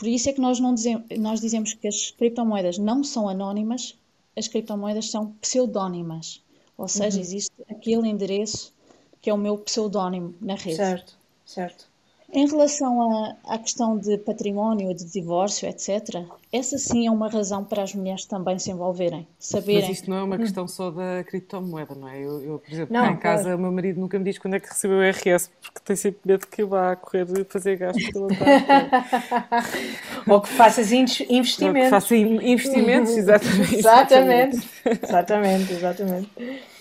Por 0.01 0.07
isso 0.07 0.31
é 0.31 0.33
que 0.33 0.41
nós, 0.41 0.59
não 0.59 0.73
dizemos, 0.73 1.05
nós 1.19 1.39
dizemos 1.39 1.75
que 1.75 1.87
as 1.87 2.09
criptomoedas 2.09 2.79
não 2.79 3.03
são 3.03 3.29
anónimas, 3.29 3.95
as 4.35 4.47
criptomoedas 4.47 5.11
são 5.11 5.33
pseudónimas. 5.33 6.41
Ou 6.75 6.87
seja, 6.87 7.17
uhum. 7.17 7.21
existe 7.21 7.51
aquele 7.69 8.09
endereço 8.09 8.73
que 9.21 9.29
é 9.29 9.33
o 9.33 9.37
meu 9.37 9.59
pseudónimo 9.59 10.33
na 10.41 10.55
rede. 10.55 10.77
Certo, 10.77 11.15
certo. 11.45 11.87
Em 12.33 12.47
relação 12.47 13.01
à, 13.01 13.35
à 13.45 13.57
questão 13.57 13.97
de 13.97 14.17
património, 14.17 14.93
de 14.93 15.05
divórcio, 15.05 15.67
etc., 15.67 16.23
essa 16.51 16.77
sim 16.77 17.07
é 17.07 17.11
uma 17.11 17.29
razão 17.29 17.63
para 17.63 17.83
as 17.83 17.93
mulheres 17.93 18.25
também 18.25 18.57
se 18.57 18.71
envolverem. 18.71 19.27
Saberem... 19.37 19.81
Mas 19.81 19.97
isto 19.97 20.09
não 20.09 20.17
é 20.17 20.23
uma 20.23 20.37
questão 20.37 20.67
só 20.67 20.91
da 20.91 21.23
criptomoeda, 21.25 21.93
não 21.93 22.07
é? 22.07 22.19
Eu, 22.19 22.41
eu 22.41 22.59
por 22.59 22.71
exemplo, 22.71 22.93
não, 22.93 23.05
em 23.05 23.17
casa, 23.17 23.43
claro. 23.43 23.57
o 23.57 23.61
meu 23.61 23.71
marido 23.71 23.99
nunca 23.99 24.17
me 24.17 24.25
diz 24.25 24.37
quando 24.37 24.55
é 24.55 24.59
que 24.59 24.69
recebeu 24.69 24.99
o 24.99 25.03
IRS, 25.03 25.49
porque 25.61 25.79
tem 25.83 25.95
sempre 25.95 26.21
medo 26.25 26.47
que 26.47 26.61
eu 26.61 26.67
vá 26.67 26.93
a 26.93 26.95
correr 26.95 27.25
fazer 27.49 27.77
gastos 27.77 28.09
pela 28.09 28.27
Ou 30.27 30.41
que 30.41 30.49
faças 30.49 30.91
investimentos. 30.91 31.61
Ou 31.61 31.73
que 31.73 31.89
faça 31.89 32.15
investimentos, 32.15 33.15
exatamente. 33.17 33.75
exatamente. 33.75 34.71
Exatamente, 35.03 35.73
exatamente. 35.73 36.29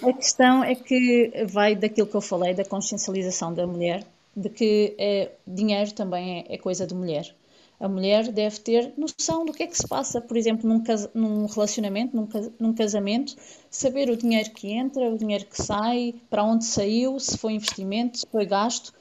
A 0.02 0.12
questão 0.12 0.64
é 0.64 0.74
que 0.74 1.32
vai 1.48 1.74
daquilo 1.74 2.06
que 2.06 2.14
eu 2.14 2.20
falei, 2.20 2.54
da 2.54 2.64
consciencialização 2.64 3.52
da 3.52 3.66
mulher, 3.66 4.04
de 4.36 4.48
que 4.48 4.94
é, 4.98 5.32
dinheiro 5.46 5.92
também 5.92 6.40
é, 6.48 6.54
é, 6.54 6.58
coisa 6.58 6.86
de 6.86 6.94
mulher. 6.94 7.34
A 7.78 7.88
mulher 7.88 8.30
deve 8.30 8.60
ter 8.60 8.92
noção 8.96 9.44
do 9.44 9.52
que 9.52 9.62
é 9.62 9.66
que 9.66 9.76
se 9.76 9.88
passa, 9.88 10.20
por 10.20 10.36
exemplo, 10.36 10.68
num, 10.68 10.82
num 11.14 11.46
relacionamento, 11.46 12.14
num, 12.14 12.28
num, 12.58 12.74
casamento, 12.74 13.34
saber 13.70 14.10
o 14.10 14.16
dinheiro 14.16 14.50
que 14.50 14.70
entra, 14.70 15.10
o 15.10 15.16
dinheiro 15.16 15.46
que 15.46 15.62
sai, 15.62 16.14
para 16.28 16.44
onde 16.44 16.66
saiu, 16.66 17.18
se 17.18 17.38
foi 17.38 17.54
investimento, 17.54 18.18
se 18.18 18.26
foi 18.30 18.44
gasto. 18.44 18.92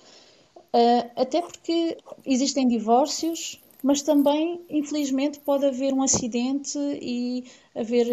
Uh, 0.74 1.10
até 1.16 1.42
porque 1.42 1.98
existem 2.26 2.68
divórcios 2.70 3.60
mas 3.82 4.02
também, 4.02 4.62
infelizmente, 4.70 5.40
pode 5.40 5.66
haver 5.66 5.94
um 5.94 6.04
acidente 6.04 6.78
e 6.78 7.46
haver, 7.74 8.08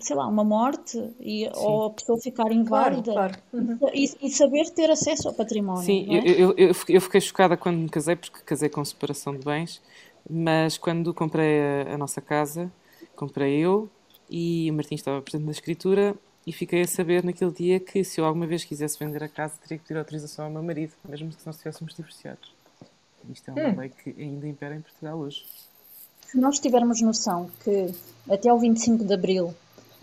sei 0.00 0.16
lá, 0.16 0.26
uma 0.26 0.42
morte 0.42 0.98
e, 1.20 1.50
ou 1.54 1.86
a 1.86 1.90
pessoa 1.90 2.18
ficar 2.18 2.50
inválida 2.50 3.12
claro, 3.12 3.34
claro. 3.50 3.78
Uhum. 3.82 3.90
E, 3.92 4.10
e, 4.22 4.30
saber 4.30 4.70
ter 4.70 4.90
acesso 4.90 5.28
ao 5.28 5.34
património. 5.34 5.82
Sim, 5.82 6.06
é? 6.16 6.30
eu, 6.30 6.54
eu, 6.56 6.74
eu, 6.88 7.00
fiquei 7.00 7.20
chocada 7.20 7.56
quando 7.56 7.76
me 7.76 7.88
casei, 7.90 8.16
porque 8.16 8.40
casei 8.44 8.70
com 8.70 8.82
separação 8.84 9.36
de 9.36 9.44
bens, 9.44 9.82
mas 10.28 10.78
quando 10.78 11.12
comprei 11.12 11.60
a, 11.60 11.94
a 11.94 11.98
nossa 11.98 12.22
casa, 12.22 12.72
comprei 13.14 13.58
eu 13.58 13.90
e 14.30 14.70
o 14.70 14.74
Martim 14.74 14.94
estava 14.94 15.20
presente 15.20 15.44
na 15.44 15.52
escritura 15.52 16.14
e 16.46 16.52
fiquei 16.52 16.80
a 16.80 16.88
saber 16.88 17.22
naquele 17.22 17.52
dia 17.52 17.78
que 17.78 18.02
se 18.02 18.18
eu 18.18 18.24
alguma 18.24 18.46
vez 18.46 18.64
quisesse 18.64 18.98
vender 18.98 19.22
a 19.22 19.28
casa 19.28 19.58
teria 19.62 19.76
que 19.76 19.84
pedir 19.84 19.98
autorização 19.98 20.46
ao 20.46 20.50
meu 20.50 20.62
marido, 20.62 20.94
mesmo 21.06 21.28
que 21.28 21.44
nós 21.44 21.56
estivéssemos 21.56 21.94
divorciados. 21.94 22.61
Isto 23.30 23.50
é 23.50 23.52
uma 23.52 23.68
hum. 23.68 23.78
lei 23.78 23.88
que 23.90 24.10
ainda 24.20 24.46
impera 24.46 24.74
em 24.74 24.80
Portugal 24.80 25.18
hoje. 25.18 25.44
Se 26.26 26.38
nós 26.38 26.58
tivermos 26.58 27.00
noção 27.00 27.50
que 27.62 27.92
até 28.28 28.52
o 28.52 28.58
25 28.58 29.04
de 29.04 29.14
Abril, 29.14 29.54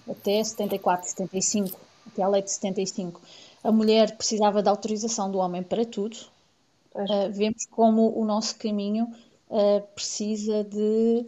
até 0.07 0.43
74, 0.43 1.09
75, 1.09 1.79
até 2.07 2.21
a 2.21 2.27
lei 2.27 2.41
de 2.41 2.51
75, 2.51 3.21
a 3.63 3.71
mulher 3.71 4.15
precisava 4.15 4.61
da 4.61 4.71
autorização 4.71 5.31
do 5.31 5.37
homem 5.37 5.63
para 5.63 5.85
tudo, 5.85 6.15
uh, 6.93 7.31
vemos 7.31 7.65
como 7.65 8.17
o 8.17 8.25
nosso 8.25 8.57
caminho 8.57 9.05
uh, 9.49 9.81
precisa 9.93 10.63
de 10.63 11.25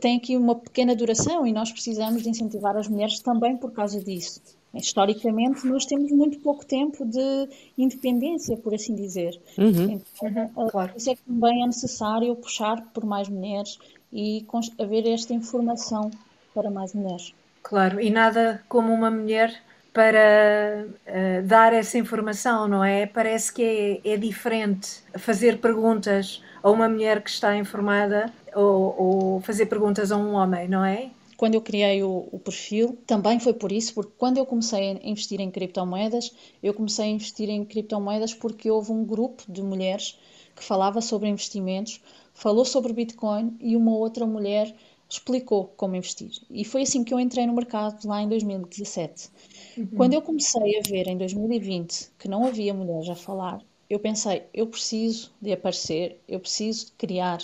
tem 0.00 0.16
aqui 0.16 0.36
uma 0.36 0.54
pequena 0.54 0.96
duração 0.96 1.46
e 1.46 1.52
nós 1.52 1.70
precisamos 1.70 2.22
de 2.22 2.30
incentivar 2.30 2.76
as 2.76 2.88
mulheres 2.88 3.20
também 3.20 3.56
por 3.56 3.72
causa 3.72 4.02
disso. 4.02 4.40
Historicamente, 4.72 5.66
nós 5.66 5.84
temos 5.84 6.12
muito 6.12 6.38
pouco 6.38 6.64
tempo 6.64 7.04
de 7.04 7.48
independência, 7.76 8.56
por 8.56 8.72
assim 8.72 8.94
dizer. 8.94 9.40
Uhum. 9.58 10.00
Então, 10.22 10.52
uhum, 10.56 10.68
claro. 10.68 10.92
Isso 10.96 11.10
é 11.10 11.16
que 11.16 11.22
também 11.22 11.62
é 11.62 11.66
necessário 11.66 12.36
puxar 12.36 12.80
por 12.94 13.04
mais 13.04 13.28
mulheres 13.28 13.78
e 14.12 14.46
haver 14.78 15.08
esta 15.08 15.34
informação 15.34 16.10
para 16.54 16.70
mais 16.70 16.94
mulheres. 16.94 17.34
Claro, 17.62 18.00
e 18.00 18.10
nada 18.10 18.62
como 18.68 18.92
uma 18.92 19.10
mulher 19.10 19.60
para 19.92 20.86
uh, 20.86 21.46
dar 21.46 21.72
essa 21.72 21.98
informação, 21.98 22.68
não 22.68 22.84
é? 22.84 23.06
Parece 23.06 23.52
que 23.52 24.00
é, 24.04 24.12
é, 24.12 24.16
diferente 24.16 25.02
fazer 25.18 25.58
perguntas 25.58 26.42
a 26.62 26.70
uma 26.70 26.88
mulher 26.88 27.22
que 27.22 27.30
está 27.30 27.56
informada 27.56 28.32
ou, 28.54 28.94
ou 28.98 29.40
fazer 29.40 29.66
perguntas 29.66 30.12
a 30.12 30.16
um 30.16 30.34
homem, 30.34 30.68
não 30.68 30.84
é? 30.84 31.10
Quando 31.40 31.54
eu 31.54 31.62
criei 31.62 32.02
o, 32.02 32.28
o, 32.30 32.38
perfil, 32.38 32.98
também 33.06 33.40
foi 33.40 33.54
por 33.54 33.72
isso, 33.72 33.94
porque 33.94 34.12
quando 34.18 34.36
eu 34.36 34.44
comecei 34.44 34.90
a 34.90 35.08
investir 35.08 35.40
em 35.40 35.50
criptomoedas, 35.50 36.34
eu 36.62 36.74
comecei 36.74 37.06
a 37.06 37.08
investir 37.08 37.48
em 37.48 37.64
criptomoedas 37.64 38.34
porque 38.34 38.70
houve 38.70 38.92
um 38.92 39.02
grupo 39.02 39.50
de 39.50 39.62
mulheres 39.62 40.18
que 40.54 40.62
falava 40.62 41.00
sobre 41.00 41.30
investimentos, 41.30 41.98
falou 42.34 42.66
sobre 42.66 42.92
Bitcoin 42.92 43.56
e 43.58 43.74
uma 43.74 43.96
outra 43.96 44.26
mulher 44.26 44.76
explicou 45.08 45.72
como 45.78 45.96
investir. 45.96 46.30
E 46.50 46.62
foi 46.62 46.82
assim 46.82 47.02
que 47.02 47.14
eu 47.14 47.18
entrei 47.18 47.46
no 47.46 47.54
mercado 47.54 48.06
lá 48.06 48.20
em 48.20 48.28
2017. 48.28 49.30
Uhum. 49.78 49.86
Quando 49.96 50.12
eu 50.12 50.20
comecei 50.20 50.78
a 50.78 50.82
ver 50.86 51.08
em 51.08 51.16
2020 51.16 52.10
que 52.18 52.28
não 52.28 52.44
havia 52.44 52.74
mulheres 52.74 53.08
a 53.08 53.14
falar, 53.14 53.62
eu 53.88 53.98
pensei, 53.98 54.42
eu 54.52 54.66
preciso 54.66 55.32
de 55.40 55.52
aparecer, 55.52 56.20
eu 56.28 56.38
preciso 56.38 56.84
de 56.84 56.92
criar 56.92 57.38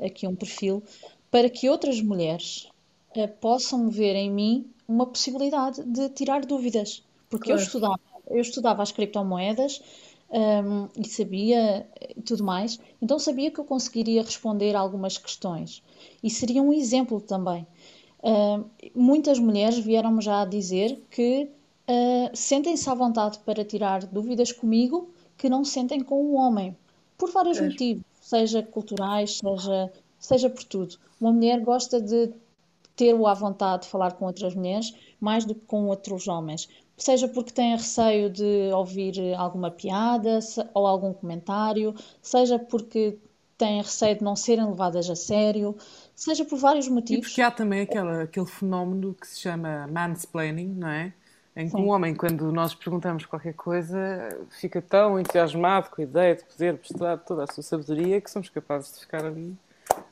aqui 0.00 0.26
um 0.26 0.34
perfil 0.34 0.82
para 1.30 1.50
que 1.50 1.68
outras 1.68 2.00
mulheres 2.00 2.71
uh, 3.16 3.28
possam 3.40 3.88
ver 3.88 4.14
em 4.14 4.30
mim 4.30 4.66
uma 4.88 5.06
possibilidade 5.06 5.82
de 5.84 6.08
tirar 6.10 6.44
dúvidas. 6.44 7.02
Porque 7.28 7.46
claro. 7.46 7.60
eu 7.60 7.64
estudava, 7.64 8.00
eu 8.30 8.40
estudava 8.40 8.82
as 8.82 8.92
criptomoedas 8.92 9.80
um, 10.32 10.88
e 10.98 11.06
sabia 11.06 11.86
tudo 12.24 12.42
mais, 12.42 12.80
então 13.00 13.18
sabia 13.18 13.50
que 13.50 13.60
eu 13.60 13.64
conseguiria 13.64 14.22
responder 14.22 14.74
algumas 14.74 15.18
questões. 15.18 15.82
E 16.22 16.30
seria 16.30 16.62
um 16.62 16.72
exemplo 16.72 17.20
também. 17.20 17.66
Uh, 18.22 18.64
muitas 18.94 19.38
mulheres 19.38 19.78
vieram-me 19.78 20.22
já 20.22 20.42
a 20.42 20.44
dizer 20.44 20.98
que 21.10 21.48
uh, 21.88 22.30
sentem-se 22.34 22.88
à 22.88 22.94
vontade 22.94 23.38
para 23.40 23.64
tirar 23.64 24.04
dúvidas 24.06 24.52
comigo 24.52 25.10
que 25.36 25.48
não 25.50 25.64
sentem 25.64 26.00
com 26.00 26.22
um 26.24 26.36
homem, 26.36 26.76
por 27.18 27.30
vários 27.30 27.58
é. 27.58 27.68
motivos, 27.68 28.04
seja 28.20 28.62
culturais, 28.62 29.38
seja, 29.38 29.92
seja 30.18 30.48
por 30.48 30.64
tudo. 30.64 30.96
Uma 31.20 31.32
mulher 31.32 31.60
gosta 31.60 32.00
de 32.00 32.32
ter-o 32.96 33.26
à 33.26 33.34
vontade 33.34 33.84
de 33.84 33.88
falar 33.88 34.12
com 34.12 34.26
outras 34.26 34.54
mulheres 34.54 34.94
mais 35.20 35.44
do 35.44 35.54
que 35.54 35.64
com 35.66 35.86
outros 35.86 36.28
homens. 36.28 36.68
Seja 36.96 37.26
porque 37.28 37.52
tem 37.52 37.74
receio 37.74 38.30
de 38.30 38.70
ouvir 38.72 39.34
alguma 39.36 39.70
piada 39.70 40.38
ou 40.74 40.86
algum 40.86 41.12
comentário, 41.12 41.94
seja 42.20 42.58
porque 42.58 43.18
tem 43.56 43.80
receio 43.80 44.16
de 44.18 44.24
não 44.24 44.36
serem 44.36 44.66
levadas 44.66 45.08
a 45.08 45.14
sério, 45.14 45.76
seja 46.14 46.44
por 46.44 46.58
vários 46.58 46.88
motivos. 46.88 47.26
E 47.26 47.28
porque 47.28 47.42
há 47.42 47.50
também 47.50 47.82
aquela, 47.82 48.22
aquele 48.22 48.46
fenómeno 48.46 49.14
que 49.14 49.26
se 49.26 49.40
chama 49.40 49.86
mansplaining, 49.86 50.74
não 50.74 50.88
é? 50.88 51.12
Em 51.54 51.66
que 51.66 51.76
Sim. 51.76 51.82
um 51.82 51.90
homem, 51.90 52.14
quando 52.14 52.50
nós 52.50 52.74
perguntamos 52.74 53.26
qualquer 53.26 53.52
coisa, 53.54 53.98
fica 54.50 54.80
tão 54.80 55.20
entusiasmado 55.20 55.90
com 55.90 56.00
a 56.00 56.04
ideia 56.04 56.34
de 56.34 56.44
poder 56.44 56.72
mostrar 56.72 57.18
toda 57.18 57.44
a 57.44 57.46
sua 57.46 57.62
sabedoria 57.62 58.20
que 58.20 58.30
somos 58.30 58.48
capazes 58.48 58.94
de 58.94 59.00
ficar 59.00 59.24
ali 59.24 59.56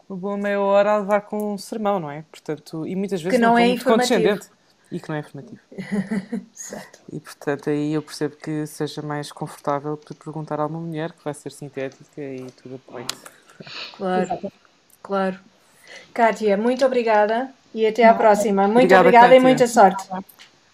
uma 0.09 0.19
boa 0.19 0.37
meia 0.37 0.61
hora 0.61 0.93
a 0.93 0.99
levar 0.99 1.21
com 1.23 1.55
um 1.55 1.59
sermão, 1.59 2.01
não 2.01 2.11
é? 2.11 2.25
Portanto, 2.31 2.87
e 2.87 2.97
muitas 2.97 3.23
vezes 3.23 3.37
que 3.37 3.43
não, 3.43 3.53
não 3.53 3.59
é 3.59 3.69
muito 3.69 3.85
condescendente. 3.85 4.49
E 4.91 4.99
que 4.99 5.09
não 5.09 5.15
é 5.15 5.21
informativo. 5.21 5.61
Exato. 6.53 6.99
E 7.13 7.21
portanto 7.21 7.71
aí 7.71 7.95
eu 7.95 8.03
percebo 8.03 8.35
que 8.37 8.67
seja 8.67 9.01
mais 9.03 9.31
confortável 9.31 9.97
para 9.97 10.17
perguntar 10.17 10.59
a 10.59 10.67
uma 10.67 10.81
mulher 10.81 11.13
que 11.13 11.23
vai 11.25 11.33
ser 11.33 11.53
sintética 11.53 12.21
e 12.21 12.51
tudo 12.61 12.75
a 12.75 12.91
point. 12.91 13.15
Claro, 13.97 14.53
claro. 15.01 15.39
Kátia, 16.13 16.57
muito 16.57 16.85
obrigada 16.85 17.51
e 17.73 17.87
até 17.87 18.05
à 18.05 18.15
próxima. 18.15 18.67
Muito 18.67 18.95
obrigada, 18.95 19.09
obrigada 19.09 19.37
e 19.37 19.41
muita 19.41 19.67
sorte. 19.69 20.09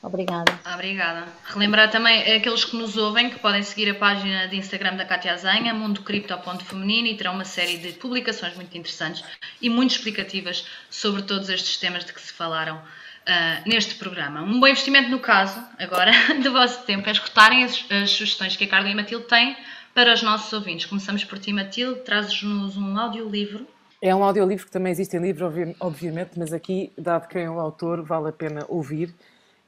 Obrigada. 0.07 0.57
Obrigada. 0.73 1.27
Relembrar 1.47 1.91
também 1.91 2.37
aqueles 2.37 2.65
que 2.65 2.77
nos 2.77 2.97
ouvem 2.97 3.29
que 3.29 3.41
podem 3.41 3.65
seguir 3.65 3.91
a 3.91 3.95
página 3.95 4.47
de 4.47 4.57
Instagram 4.57 4.95
da 4.95 5.05
Cátia 5.05 5.33
Azenha, 5.33 5.75
mundocripto.feminino, 5.75 7.09
e 7.09 7.17
terão 7.17 7.35
uma 7.35 7.45
série 7.45 7.77
de 7.79 7.93
publicações 7.95 8.55
muito 8.55 8.79
interessantes 8.79 9.25
e 9.61 9.69
muito 9.69 9.91
explicativas 9.91 10.65
sobre 10.89 11.23
todos 11.23 11.49
estes 11.49 11.77
temas 11.79 12.05
de 12.05 12.13
que 12.13 12.21
se 12.21 12.33
falaram 12.33 12.77
uh, 12.77 13.69
neste 13.69 13.97
programa. 13.97 14.43
Um 14.43 14.61
bom 14.61 14.69
investimento 14.69 15.11
no 15.11 15.19
caso, 15.19 15.61
agora, 15.77 16.13
do 16.41 16.53
vosso 16.53 16.85
tempo, 16.85 17.09
é 17.09 17.13
escutarem 17.13 17.65
as, 17.65 17.85
as 17.91 18.11
sugestões 18.11 18.55
que 18.55 18.63
a 18.63 18.69
Carla 18.69 18.89
e 18.89 18.93
a 18.93 18.97
Matilde 18.97 19.27
têm 19.27 19.57
para 19.93 20.15
os 20.15 20.23
nossos 20.23 20.53
ouvintes. 20.53 20.87
Começamos 20.87 21.25
por 21.25 21.41
ti, 21.41 21.53
Matilde, 21.53 22.03
trazes-nos 22.03 22.77
um 22.77 22.97
audiolivro. 22.97 23.67
É 24.01 24.15
um 24.15 24.23
audiolivro 24.23 24.67
que 24.67 24.71
também 24.71 24.93
existe 24.93 25.17
em 25.17 25.21
livro, 25.21 25.53
obviamente, 25.81 26.31
mas 26.37 26.53
aqui, 26.53 26.93
dado 26.97 27.27
quem 27.27 27.43
é 27.43 27.51
o 27.51 27.59
autor, 27.59 28.03
vale 28.03 28.29
a 28.29 28.33
pena 28.33 28.65
ouvir 28.69 29.13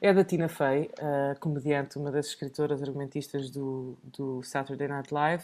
é 0.01 0.13
da 0.13 0.23
Tina 0.23 0.47
Fey, 0.47 0.89
comediante, 1.39 1.97
uma 1.97 2.11
das 2.11 2.27
escritoras 2.27 2.81
argumentistas 2.81 3.49
do, 3.49 3.97
do 4.03 4.41
Saturday 4.43 4.87
Night 4.87 5.13
Live, 5.13 5.43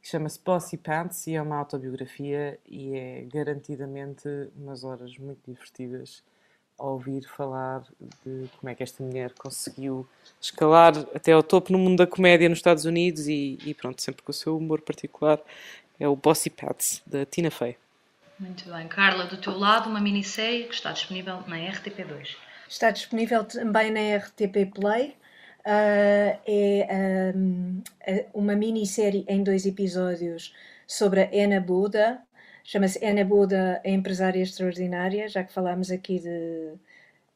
que 0.00 0.08
chama-se 0.08 0.40
Bossy 0.44 0.76
Pants 0.76 1.26
e 1.26 1.34
é 1.34 1.42
uma 1.42 1.56
autobiografia 1.56 2.58
e 2.66 2.94
é 2.94 3.22
garantidamente 3.32 4.28
umas 4.56 4.84
horas 4.84 5.18
muito 5.18 5.40
divertidas 5.46 6.22
a 6.78 6.84
ouvir 6.84 7.26
falar 7.26 7.82
de 8.24 8.48
como 8.56 8.70
é 8.70 8.74
que 8.74 8.84
esta 8.84 9.02
mulher 9.02 9.32
conseguiu 9.32 10.08
escalar 10.40 10.96
até 11.12 11.32
ao 11.32 11.42
topo 11.42 11.72
no 11.72 11.78
mundo 11.78 11.98
da 11.98 12.06
comédia 12.06 12.48
nos 12.48 12.58
Estados 12.58 12.84
Unidos 12.84 13.26
e, 13.26 13.58
e 13.64 13.74
pronto, 13.74 14.00
sempre 14.00 14.22
com 14.22 14.30
o 14.30 14.34
seu 14.34 14.56
humor 14.56 14.80
particular, 14.80 15.40
é 15.98 16.06
o 16.06 16.14
Bossy 16.14 16.50
Pants, 16.50 17.02
da 17.04 17.26
Tina 17.26 17.50
Fey. 17.50 17.76
Muito 18.38 18.70
bem. 18.70 18.86
Carla, 18.86 19.24
do 19.24 19.36
teu 19.36 19.58
lado, 19.58 19.90
uma 19.90 20.00
minissérie 20.00 20.68
que 20.68 20.74
está 20.74 20.92
disponível 20.92 21.42
na 21.48 21.56
RTP2. 21.56 22.36
Está 22.68 22.90
disponível 22.90 23.44
também 23.44 23.90
na 23.90 24.16
RTP 24.18 24.70
Play. 24.74 25.16
Uh, 25.60 26.38
é 26.46 27.32
um, 27.34 27.82
uma 28.34 28.54
minissérie 28.54 29.24
em 29.26 29.42
dois 29.42 29.64
episódios 29.66 30.54
sobre 30.86 31.22
a 31.22 31.30
Ana 31.32 31.60
Buda. 31.60 32.22
Chama-se 32.62 33.02
Ana 33.04 33.24
Buda, 33.24 33.80
a 33.84 33.88
empresária 33.88 34.42
extraordinária, 34.42 35.28
já 35.28 35.42
que 35.42 35.52
falámos 35.52 35.90
aqui 35.90 36.18
de 36.20 36.74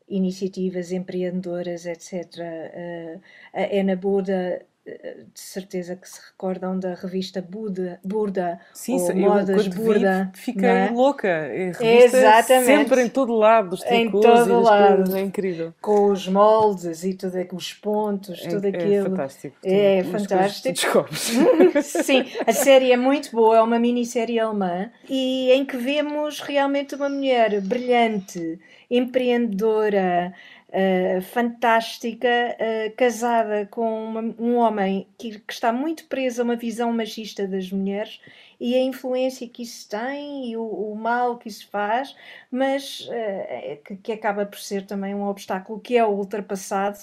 iniciativas 0.09 0.93
empreendedoras, 0.93 1.87
etc. 1.87 2.25
Uh, 2.37 3.21
a 3.55 3.81
Ana 3.81 3.97
Buda 3.97 4.65
de 4.85 5.41
certeza 5.41 5.95
que 5.95 6.09
se 6.09 6.21
recordam 6.21 6.77
da 6.77 6.95
revista 6.95 7.41
Buda, 7.41 8.01
Burda 8.03 8.59
Sim, 8.75 9.01
ou 9.01 9.11
eu, 9.11 9.17
Modas 9.17 9.69
Burda. 9.69 10.31
Vi, 10.35 10.41
fiquei 10.41 10.69
é? 10.69 10.91
louca. 10.91 11.49
Exatamente. 11.55 12.67
Sempre 12.67 13.03
em 13.03 13.09
todo 13.09 13.33
lado, 13.33 13.77
tricôs 13.77 14.25
em 14.25 14.29
todo 14.29 14.61
lado. 14.61 14.97
Coisas, 14.97 15.15
é 15.15 15.21
incrível. 15.21 15.73
Com 15.81 16.11
os 16.11 16.27
moldes 16.27 17.05
e 17.05 17.15
tudo, 17.15 17.39
os 17.53 17.73
pontos, 17.73 18.45
é, 18.45 18.49
tudo 18.49 18.65
é 18.65 18.69
aquilo. 18.71 18.93
É 18.93 19.03
fantástico. 19.03 19.57
É 19.63 20.05
fantástico. 20.05 21.07
Sim, 21.83 22.25
a 22.45 22.53
série 22.53 22.91
é 22.91 22.97
muito 22.97 23.31
boa, 23.31 23.59
é 23.59 23.63
uma 23.63 23.79
minissérie 23.79 24.41
alemã 24.41 24.91
e 25.09 25.53
em 25.53 25.65
que 25.65 25.77
vemos 25.77 26.41
realmente 26.41 26.97
uma 26.97 27.09
mulher 27.09 27.61
brilhante, 27.61 28.59
empreendedora, 28.91 30.35
uh, 30.73 31.21
fantástica, 31.23 32.29
uh, 32.29 32.97
casada 32.97 33.67
com 33.71 34.05
uma, 34.05 34.35
um 34.39 34.57
homem 34.57 35.07
que, 35.19 35.39
que, 35.39 35.53
está 35.53 35.73
muito 35.73 36.07
preso 36.07 36.41
a 36.41 36.45
uma 36.45 36.57
visão 36.57 36.93
machista 36.93 37.47
das 37.47 37.71
mulheres 37.71 38.21
e 38.59 38.75
a 38.75 38.83
influência 38.83 39.49
que 39.49 39.63
isso 39.63 39.89
tem 39.89 40.51
e 40.51 40.57
o, 40.57 40.63
o 40.63 40.97
mal 40.97 41.37
que 41.39 41.49
isso 41.49 41.69
faz, 41.71 42.17
mas 42.51 43.09
uh, 43.09 43.83
que, 43.85 43.97
que, 43.97 44.13
acaba 44.13 44.47
por 44.47 44.59
ser 44.59 44.87
também 44.87 45.15
um 45.15 45.27
obstáculo 45.27 45.79
que 45.79 45.97
é 45.97 46.05
ultrapassado. 46.05 46.99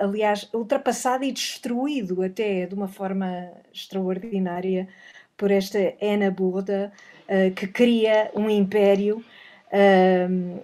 aliás, 0.00 0.48
ultrapassado 0.52 1.24
e 1.24 1.32
destruído 1.32 2.22
até 2.22 2.66
de 2.66 2.74
uma 2.74 2.88
forma 2.88 3.50
extraordinária 3.72 4.86
por 5.36 5.50
esta 5.50 5.78
Ana 6.00 6.30
Burda, 6.30 6.92
que 7.56 7.66
cria 7.66 8.30
um 8.34 8.48
império 8.50 9.24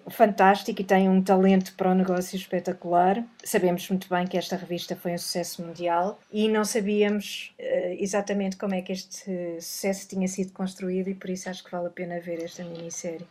fantástico 0.09 0.81
e 0.81 0.85
tem 0.85 1.09
um 1.09 1.23
talento 1.23 1.75
para 1.75 1.91
o 1.91 1.95
negócio 1.95 2.37
espetacular. 2.37 3.25
Sabemos 3.43 3.89
muito 3.89 4.09
bem 4.09 4.27
que 4.27 4.37
esta 4.37 4.57
revista 4.57 4.95
foi 4.95 5.15
um 5.15 5.19
sucesso 5.19 5.63
mundial 5.63 6.19
e 6.33 6.49
não 6.49 6.65
sabíamos 6.65 7.55
uh, 7.59 7.97
exatamente 7.99 8.57
como 8.57 8.75
é 8.75 8.83
que 8.83 8.93
este 8.93 9.61
sucesso 9.61 10.09
tinha 10.09 10.29
sido 10.29 10.53
construído 10.53 11.09
e 11.09 11.15
por 11.15 11.31
isso 11.31 11.49
acho 11.49 11.65
que 11.65 11.71
vale 11.71 11.89
a 11.89 11.91
pena 11.91 12.21
ver 12.21 12.43
esta 12.43 12.63
minissérie. 12.65 13.27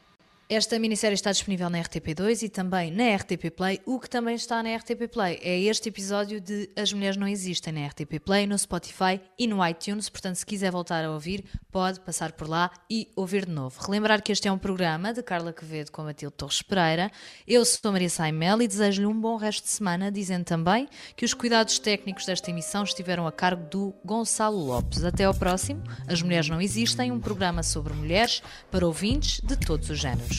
Esta 0.52 0.80
minissérie 0.80 1.14
está 1.14 1.32
disponível 1.32 1.70
na 1.70 1.78
RTP2 1.78 2.42
e 2.42 2.50
também 2.50 2.90
na 2.90 3.16
RTP 3.16 3.52
Play. 3.56 3.80
O 3.86 4.00
que 4.00 4.10
também 4.10 4.34
está 4.34 4.64
na 4.64 4.76
RTP 4.76 5.08
Play 5.08 5.40
é 5.44 5.60
este 5.60 5.90
episódio 5.90 6.42
de 6.42 6.68
As 6.76 6.92
Mulheres 6.92 7.18
Não 7.18 7.28
Existem 7.28 7.72
na 7.72 7.86
RTP 7.86 8.20
Play, 8.20 8.48
no 8.48 8.58
Spotify 8.58 9.22
e 9.38 9.46
no 9.46 9.64
iTunes. 9.64 10.10
Portanto, 10.10 10.38
se 10.38 10.46
quiser 10.48 10.72
voltar 10.72 11.06
a 11.06 11.12
ouvir, 11.12 11.46
pode 11.72 12.00
passar 12.00 12.32
por 12.32 12.50
lá 12.50 12.72
e 12.90 13.08
ouvir 13.16 13.46
de 13.46 13.52
novo. 13.52 13.80
Relembrar 13.80 14.24
que 14.24 14.32
este 14.32 14.48
é 14.48 14.52
um 14.52 14.58
programa 14.58 15.14
de 15.14 15.22
Carla 15.22 15.54
Quevedo 15.54 15.92
com 15.92 16.02
Matilde 16.02 16.34
Torres 16.36 16.64
Pereira. 16.64 17.12
Eu 17.48 17.64
sou 17.64 17.92
Maria 17.92 18.10
Saimel 18.10 18.60
e 18.64 18.68
desejo-lhe 18.68 19.06
um 19.06 19.22
bom 19.22 19.38
resto 19.38 19.66
de 19.66 19.70
semana, 19.70 20.12
dizendo 20.12 20.46
também 20.46 20.90
que 21.16 21.26
os 21.26 21.34
cuidados 21.36 21.78
técnicos 21.78 22.26
desta 22.26 22.50
emissão 22.50 22.84
estiveram 22.84 23.28
a 23.28 23.32
cargo 23.32 23.70
do 23.70 23.94
Gonçalo 24.04 24.58
Lopes. 24.58 25.04
Até 25.04 25.26
ao 25.26 25.34
próximo. 25.36 25.84
As 26.08 26.24
Mulheres 26.24 26.50
Não 26.50 26.60
Existem, 26.60 27.12
um 27.12 27.20
programa 27.20 27.62
sobre 27.62 27.94
mulheres 27.94 28.42
para 28.72 28.88
ouvintes 28.88 29.42
de 29.42 29.56
todos 29.56 29.92
os 29.92 30.00
géneros. 30.00 30.39